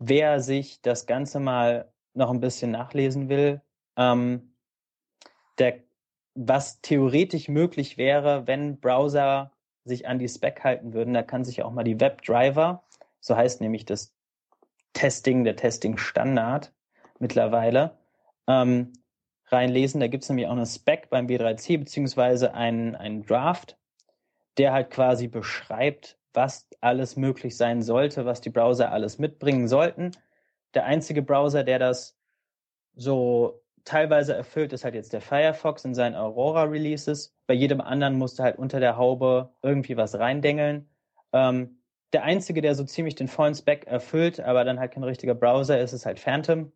[0.00, 3.60] wer sich das Ganze mal noch ein bisschen nachlesen will,
[3.94, 4.56] ähm,
[5.60, 5.84] der,
[6.34, 9.52] was theoretisch möglich wäre, wenn Browser
[9.90, 12.82] sich an die Spec halten würden, da kann sich auch mal die WebDriver,
[13.20, 14.14] so heißt nämlich das
[14.94, 16.72] Testing, der Testing-Standard
[17.18, 17.98] mittlerweile,
[18.48, 18.92] ähm,
[19.46, 20.00] reinlesen.
[20.00, 23.76] Da gibt es nämlich auch eine Spec beim B3C, beziehungsweise einen, einen Draft,
[24.56, 30.12] der halt quasi beschreibt, was alles möglich sein sollte, was die Browser alles mitbringen sollten.
[30.74, 32.16] Der einzige Browser, der das
[32.94, 37.34] so teilweise erfüllt, ist halt jetzt der Firefox in seinen Aurora-Releases.
[37.50, 40.88] Bei jedem anderen musste halt unter der Haube irgendwie was reindengeln.
[41.32, 41.82] Ähm,
[42.12, 45.80] der einzige, der so ziemlich den vollen Spec erfüllt, aber dann halt kein richtiger Browser
[45.80, 46.70] ist, ist halt Phantom,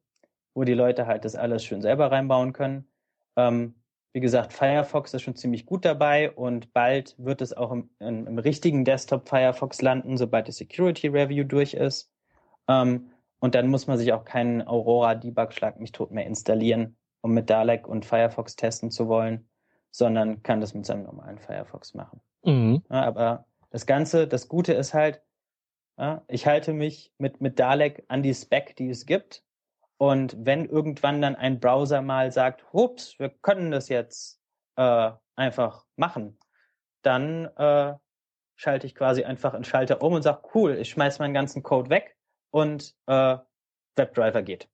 [0.53, 2.89] wo die Leute halt das alles schön selber reinbauen können.
[3.37, 3.77] Ähm,
[4.13, 8.27] wie gesagt, Firefox ist schon ziemlich gut dabei und bald wird es auch im, im,
[8.27, 12.13] im richtigen Desktop Firefox landen, sobald die Security Review durch ist.
[12.67, 16.97] Ähm, und dann muss man sich auch keinen Aurora Debug Schlag mich tot mehr installieren,
[17.21, 19.49] um mit Dalek und Firefox testen zu wollen,
[19.95, 22.21] sondern kann das mit seinem normalen Firefox machen.
[22.43, 22.83] Mhm.
[22.91, 25.23] Ja, aber das Ganze, das Gute ist halt,
[25.97, 29.45] ja, ich halte mich mit, mit Dalek an die Spec, die es gibt.
[29.97, 34.41] Und wenn irgendwann dann ein Browser mal sagt, ups, wir können das jetzt
[34.75, 36.41] äh, einfach machen,
[37.03, 37.95] dann äh,
[38.57, 41.91] schalte ich quasi einfach einen Schalter um und sage, cool, ich schmeiß meinen ganzen Code
[41.91, 42.17] weg
[42.51, 43.39] und äh,
[43.95, 44.69] WebDriver geht.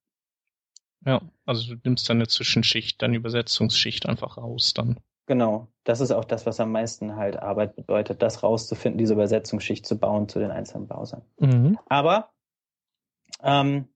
[1.05, 4.99] Ja, also du nimmst dann eine Zwischenschicht, deine Übersetzungsschicht einfach raus dann.
[5.27, 9.85] Genau, das ist auch das, was am meisten halt Arbeit bedeutet, das rauszufinden, diese Übersetzungsschicht
[9.85, 11.21] zu bauen zu den einzelnen Browsern.
[11.39, 11.77] Mhm.
[11.87, 12.31] Aber
[13.41, 13.87] ähm,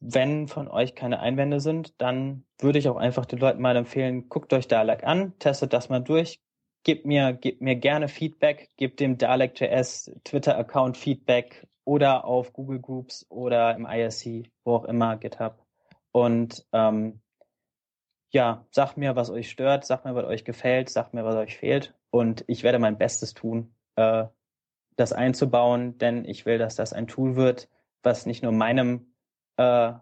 [0.00, 4.28] wenn von euch keine Einwände sind, dann würde ich auch einfach den Leuten mal empfehlen,
[4.28, 6.40] guckt euch Dalek an, testet das mal durch,
[6.82, 13.26] gebt mir, gebt mir gerne Feedback, gebt dem Dalek.js Twitter-Account Feedback, oder auf Google Groups
[13.28, 15.64] oder im IRC, wo auch immer, GitHub.
[16.12, 17.20] Und ähm,
[18.32, 21.56] ja, sagt mir, was euch stört, sagt mir, was euch gefällt, sagt mir, was euch
[21.56, 21.94] fehlt.
[22.10, 24.24] Und ich werde mein Bestes tun, äh,
[24.96, 27.68] das einzubauen, denn ich will, dass das ein Tool wird,
[28.02, 29.14] was nicht nur meinem
[29.58, 29.92] äh,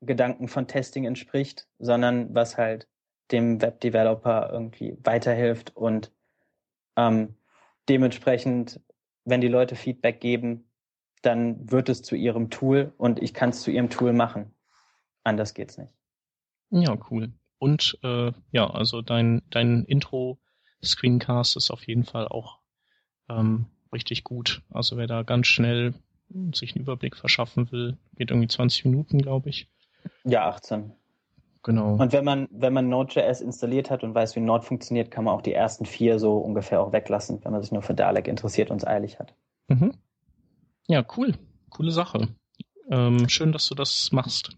[0.00, 2.88] Gedanken von Testing entspricht, sondern was halt
[3.32, 6.12] dem Webdeveloper irgendwie weiterhilft und
[6.96, 7.36] ähm,
[7.88, 8.80] dementsprechend,
[9.24, 10.70] wenn die Leute Feedback geben,
[11.22, 14.54] dann wird es zu ihrem Tool und ich kann es zu ihrem Tool machen.
[15.22, 15.94] Anders geht's nicht.
[16.70, 17.32] Ja, cool.
[17.60, 22.58] Und äh, ja, also dein, dein Intro-Screencast ist auf jeden Fall auch
[23.28, 24.62] ähm, richtig gut.
[24.70, 25.92] Also wer da ganz schnell
[26.54, 29.68] sich einen Überblick verschaffen will, geht irgendwie 20 Minuten, glaube ich.
[30.24, 30.92] Ja, 18.
[31.62, 31.96] Genau.
[31.96, 35.34] Und wenn man, wenn man Node.js installiert hat und weiß, wie Node funktioniert, kann man
[35.34, 38.70] auch die ersten vier so ungefähr auch weglassen, wenn man sich nur für Dalek interessiert
[38.70, 39.34] und es eilig hat.
[39.68, 39.92] Mhm.
[40.86, 41.34] Ja, cool.
[41.68, 42.28] Coole Sache.
[42.90, 44.56] Ähm, schön, dass du das machst.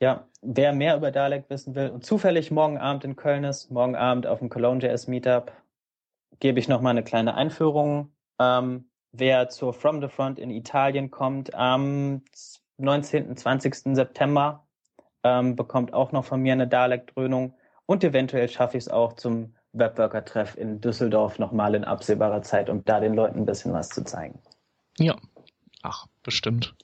[0.00, 3.96] Ja, wer mehr über Dalek wissen will und zufällig morgen Abend in Köln ist, morgen
[3.96, 5.52] Abend auf dem Cologne.js Meetup,
[6.38, 8.12] gebe ich nochmal eine kleine Einführung.
[8.38, 12.22] Ähm, wer zur From the Front in Italien kommt, am
[12.76, 13.36] 19.
[13.36, 13.96] 20.
[13.96, 14.66] September,
[15.24, 17.54] ähm, bekommt auch noch von mir eine Dalek-Dröhnung
[17.86, 22.84] und eventuell schaffe ich es auch zum Webworker-Treff in Düsseldorf nochmal in absehbarer Zeit, um
[22.84, 24.38] da den Leuten ein bisschen was zu zeigen.
[24.98, 25.16] Ja,
[25.82, 26.74] ach, bestimmt.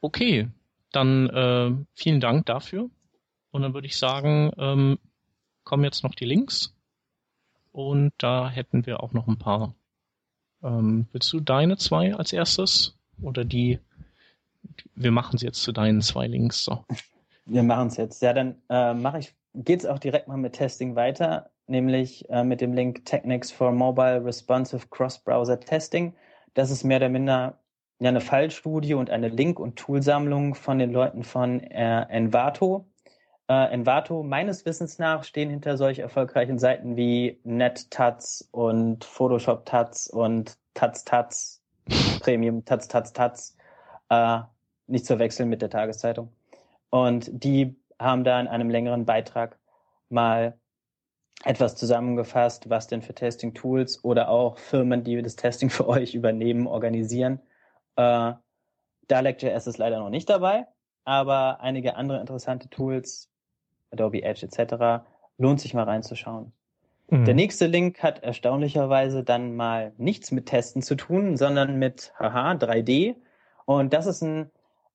[0.00, 0.48] Okay,
[0.92, 2.88] dann äh, vielen Dank dafür.
[3.50, 4.98] Und dann würde ich sagen, ähm,
[5.64, 6.74] kommen jetzt noch die Links.
[7.72, 9.74] Und da hätten wir auch noch ein paar.
[10.62, 12.96] Ähm, willst du deine zwei als erstes?
[13.22, 13.78] Oder die?
[14.94, 16.64] Wir machen sie jetzt zu deinen zwei Links.
[16.64, 16.84] So.
[17.46, 18.22] Wir machen es jetzt.
[18.22, 22.60] Ja, dann äh, mache ich, geht's auch direkt mal mit Testing weiter, nämlich äh, mit
[22.60, 26.14] dem Link Techniques for Mobile Responsive Cross-Browser Testing.
[26.54, 27.58] Das ist mehr oder minder
[28.00, 32.86] ja, eine Fallstudie und eine Link- und Toolsammlung von den Leuten von äh, Envato.
[33.48, 40.08] Äh, Envato, meines Wissens nach, stehen hinter solch erfolgreichen Seiten wie NetTuts und Photoshop Tuts
[40.08, 41.62] und Tuts,
[42.20, 43.56] Premium Tuts.
[44.10, 44.40] Äh,
[44.86, 46.32] nicht zu wechseln mit der Tageszeitung.
[46.90, 49.58] Und die haben da in einem längeren Beitrag
[50.08, 50.56] mal
[51.44, 56.66] etwas zusammengefasst, was denn für Testing-Tools oder auch Firmen, die das Testing für euch übernehmen,
[56.66, 57.40] organisieren.
[57.98, 58.34] Äh,
[59.08, 60.66] Dalek.js ist leider noch nicht dabei,
[61.04, 63.28] aber einige andere interessante Tools,
[63.90, 65.04] Adobe Edge etc.,
[65.36, 66.52] lohnt sich mal reinzuschauen.
[67.08, 67.24] Mhm.
[67.24, 72.52] Der nächste Link hat erstaunlicherweise dann mal nichts mit Testen zu tun, sondern mit haha
[72.52, 73.16] 3D.
[73.64, 74.50] Und das ist ein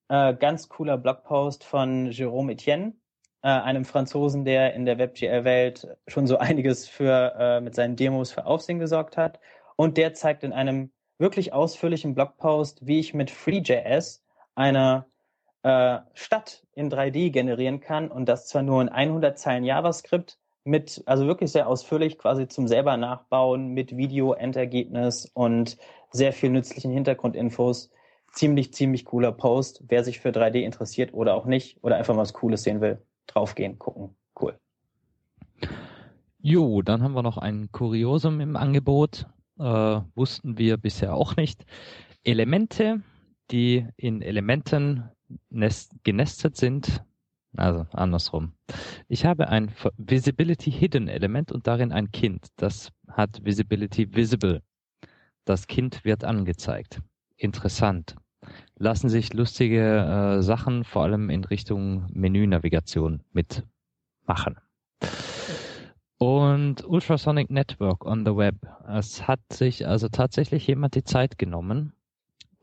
[0.07, 2.93] äh, ganz cooler Blogpost von Jérôme Etienne,
[3.41, 8.31] äh, einem Franzosen, der in der WebGL-Welt schon so einiges für äh, mit seinen Demos
[8.31, 9.41] für Aufsehen gesorgt hat.
[9.75, 14.23] Und der zeigt in einem wirklich ausführlichen Blogpost, wie ich mit FreeJS
[14.55, 15.05] eine
[15.63, 21.03] äh, Stadt in 3D generieren kann und das zwar nur in 100 Zeilen JavaScript mit,
[21.05, 25.77] also wirklich sehr ausführlich quasi zum selber nachbauen mit Video, Endergebnis und
[26.11, 27.89] sehr viel nützlichen Hintergrundinfos.
[28.31, 29.83] Ziemlich, ziemlich cooler Post.
[29.87, 33.01] Wer sich für 3D interessiert oder auch nicht oder einfach mal was Cooles sehen will,
[33.27, 34.15] draufgehen, gucken.
[34.39, 34.57] Cool.
[36.39, 39.27] Jo, dann haben wir noch ein Kuriosum im Angebot.
[39.59, 41.65] Äh, wussten wir bisher auch nicht.
[42.23, 43.01] Elemente,
[43.51, 45.09] die in Elementen
[45.49, 47.03] nest genestet sind,
[47.55, 48.53] also andersrum.
[49.07, 52.47] Ich habe ein Visibility Hidden Element und darin ein Kind.
[52.55, 54.61] Das hat Visibility Visible.
[55.45, 57.01] Das Kind wird angezeigt.
[57.35, 58.15] Interessant.
[58.77, 64.57] Lassen sich lustige äh, Sachen vor allem in Richtung Menünavigation mitmachen.
[66.17, 68.55] Und Ultrasonic Network on the Web.
[68.87, 71.93] Es hat sich also tatsächlich jemand die Zeit genommen,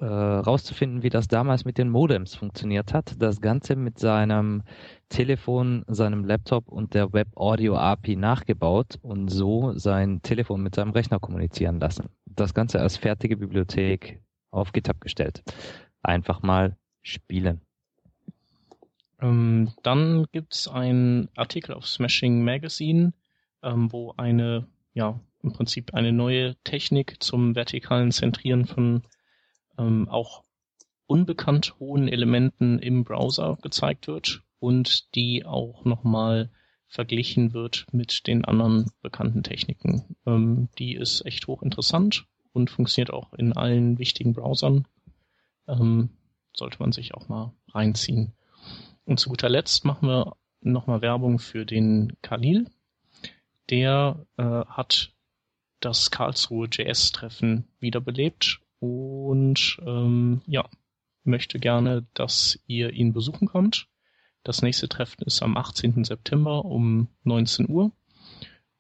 [0.01, 3.21] äh, rauszufinden, wie das damals mit den Modems funktioniert hat.
[3.21, 4.63] Das Ganze mit seinem
[5.11, 10.93] Telefon, seinem Laptop und der Web Audio API nachgebaut und so sein Telefon mit seinem
[10.93, 12.09] Rechner kommunizieren lassen.
[12.25, 15.43] Das Ganze als fertige Bibliothek auf GitHub gestellt.
[16.03, 17.61] Einfach mal spielen.
[19.21, 23.13] Ähm, dann gibt's einen Artikel auf Smashing Magazine,
[23.63, 29.03] ähm, wo eine, ja, im Prinzip eine neue Technik zum vertikalen Zentrieren von
[29.79, 30.45] ähm, auch
[31.07, 36.51] unbekannt hohen Elementen im Browser gezeigt wird und die auch nochmal
[36.87, 40.17] verglichen wird mit den anderen bekannten Techniken.
[40.27, 44.87] Ähm, die ist echt hochinteressant und funktioniert auch in allen wichtigen Browsern.
[45.69, 46.11] Ähm,
[46.55, 48.35] sollte man sich auch mal reinziehen.
[49.05, 52.67] Und zu guter Letzt machen wir nochmal Werbung für den Khalil.
[53.71, 55.13] Der äh, hat
[55.81, 60.69] das Karlsruhe JS-Treffen wiederbelebt und ähm, ja,
[61.25, 63.89] möchte gerne, dass ihr ihn besuchen kommt.
[64.43, 66.05] Das nächste Treffen ist am 18.
[66.05, 67.93] September um 19 Uhr.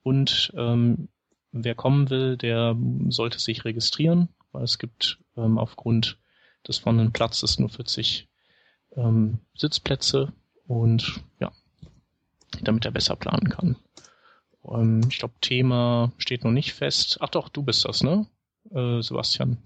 [0.02, 1.08] Und ähm,
[1.52, 2.76] wer kommen will, der
[3.08, 6.18] sollte sich registrieren, weil es gibt ähm, aufgrund
[6.66, 8.28] des vorhandenen Platzes nur 40
[8.96, 10.32] ähm, Sitzplätze
[10.66, 11.52] und ja,
[12.62, 13.76] damit er besser planen kann.
[14.68, 17.18] Ähm, ich glaube, Thema steht noch nicht fest.
[17.20, 18.26] Ach doch, du bist das, ne?
[18.70, 19.58] Äh, Sebastian.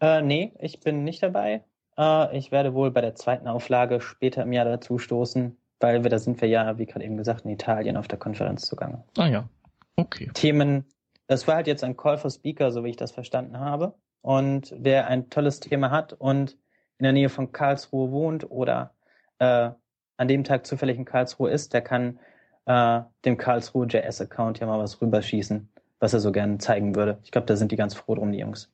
[0.00, 1.64] Äh, nee, ich bin nicht dabei.
[1.96, 6.10] Äh, ich werde wohl bei der zweiten Auflage später im Jahr dazu stoßen, weil wir,
[6.10, 9.04] da sind wir ja, wie gerade eben gesagt, in Italien auf der Konferenz zugange.
[9.16, 9.48] Ah ja,
[9.96, 10.30] okay.
[10.34, 10.84] Themen,
[11.28, 13.94] das war halt jetzt ein Call for Speaker, so wie ich das verstanden habe.
[14.20, 16.56] Und wer ein tolles Thema hat und
[16.98, 18.94] in der Nähe von Karlsruhe wohnt oder
[19.38, 19.70] äh,
[20.16, 22.20] an dem Tag zufällig in Karlsruhe ist, der kann
[22.66, 27.18] äh, dem Karlsruhe JS-Account ja mal was rüberschießen, was er so gerne zeigen würde.
[27.24, 28.70] Ich glaube, da sind die ganz froh drum, die Jungs.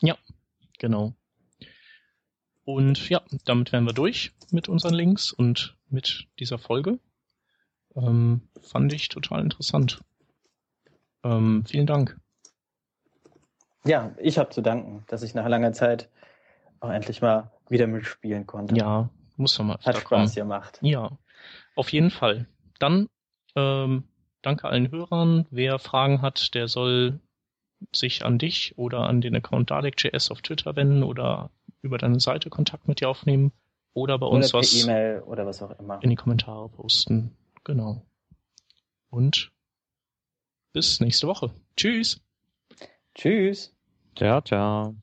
[0.00, 0.16] Ja,
[0.78, 1.14] Genau.
[2.64, 6.98] Und ja, damit wären wir durch mit unseren Links und mit dieser Folge.
[7.96, 10.02] Ähm, fand ich total interessant.
[11.24, 12.18] Ähm, vielen Dank.
[13.84, 16.10] Ja, ich habe zu danken, dass ich nach langer Zeit
[16.80, 18.76] auch endlich mal wieder mitspielen konnte.
[18.76, 19.78] Ja, muss man mal.
[19.84, 20.78] Hat Spaß gemacht.
[20.82, 21.18] Ja,
[21.74, 22.46] auf jeden Fall.
[22.78, 23.08] Dann
[23.58, 24.04] ähm,
[24.42, 25.46] danke allen Hörern.
[25.50, 27.20] Wer Fragen hat, der soll
[27.94, 31.50] sich an dich oder an den Account Dalek.js auf Twitter wenden oder
[31.82, 33.52] über deine Seite Kontakt mit dir aufnehmen
[33.94, 37.36] oder bei uns oder was E-Mail oder was auch immer in die Kommentare posten.
[37.64, 38.02] Genau.
[39.10, 39.50] Und
[40.72, 41.50] bis nächste Woche.
[41.76, 42.20] Tschüss.
[43.14, 43.74] Tschüss.
[44.16, 44.94] Ciao, ciao.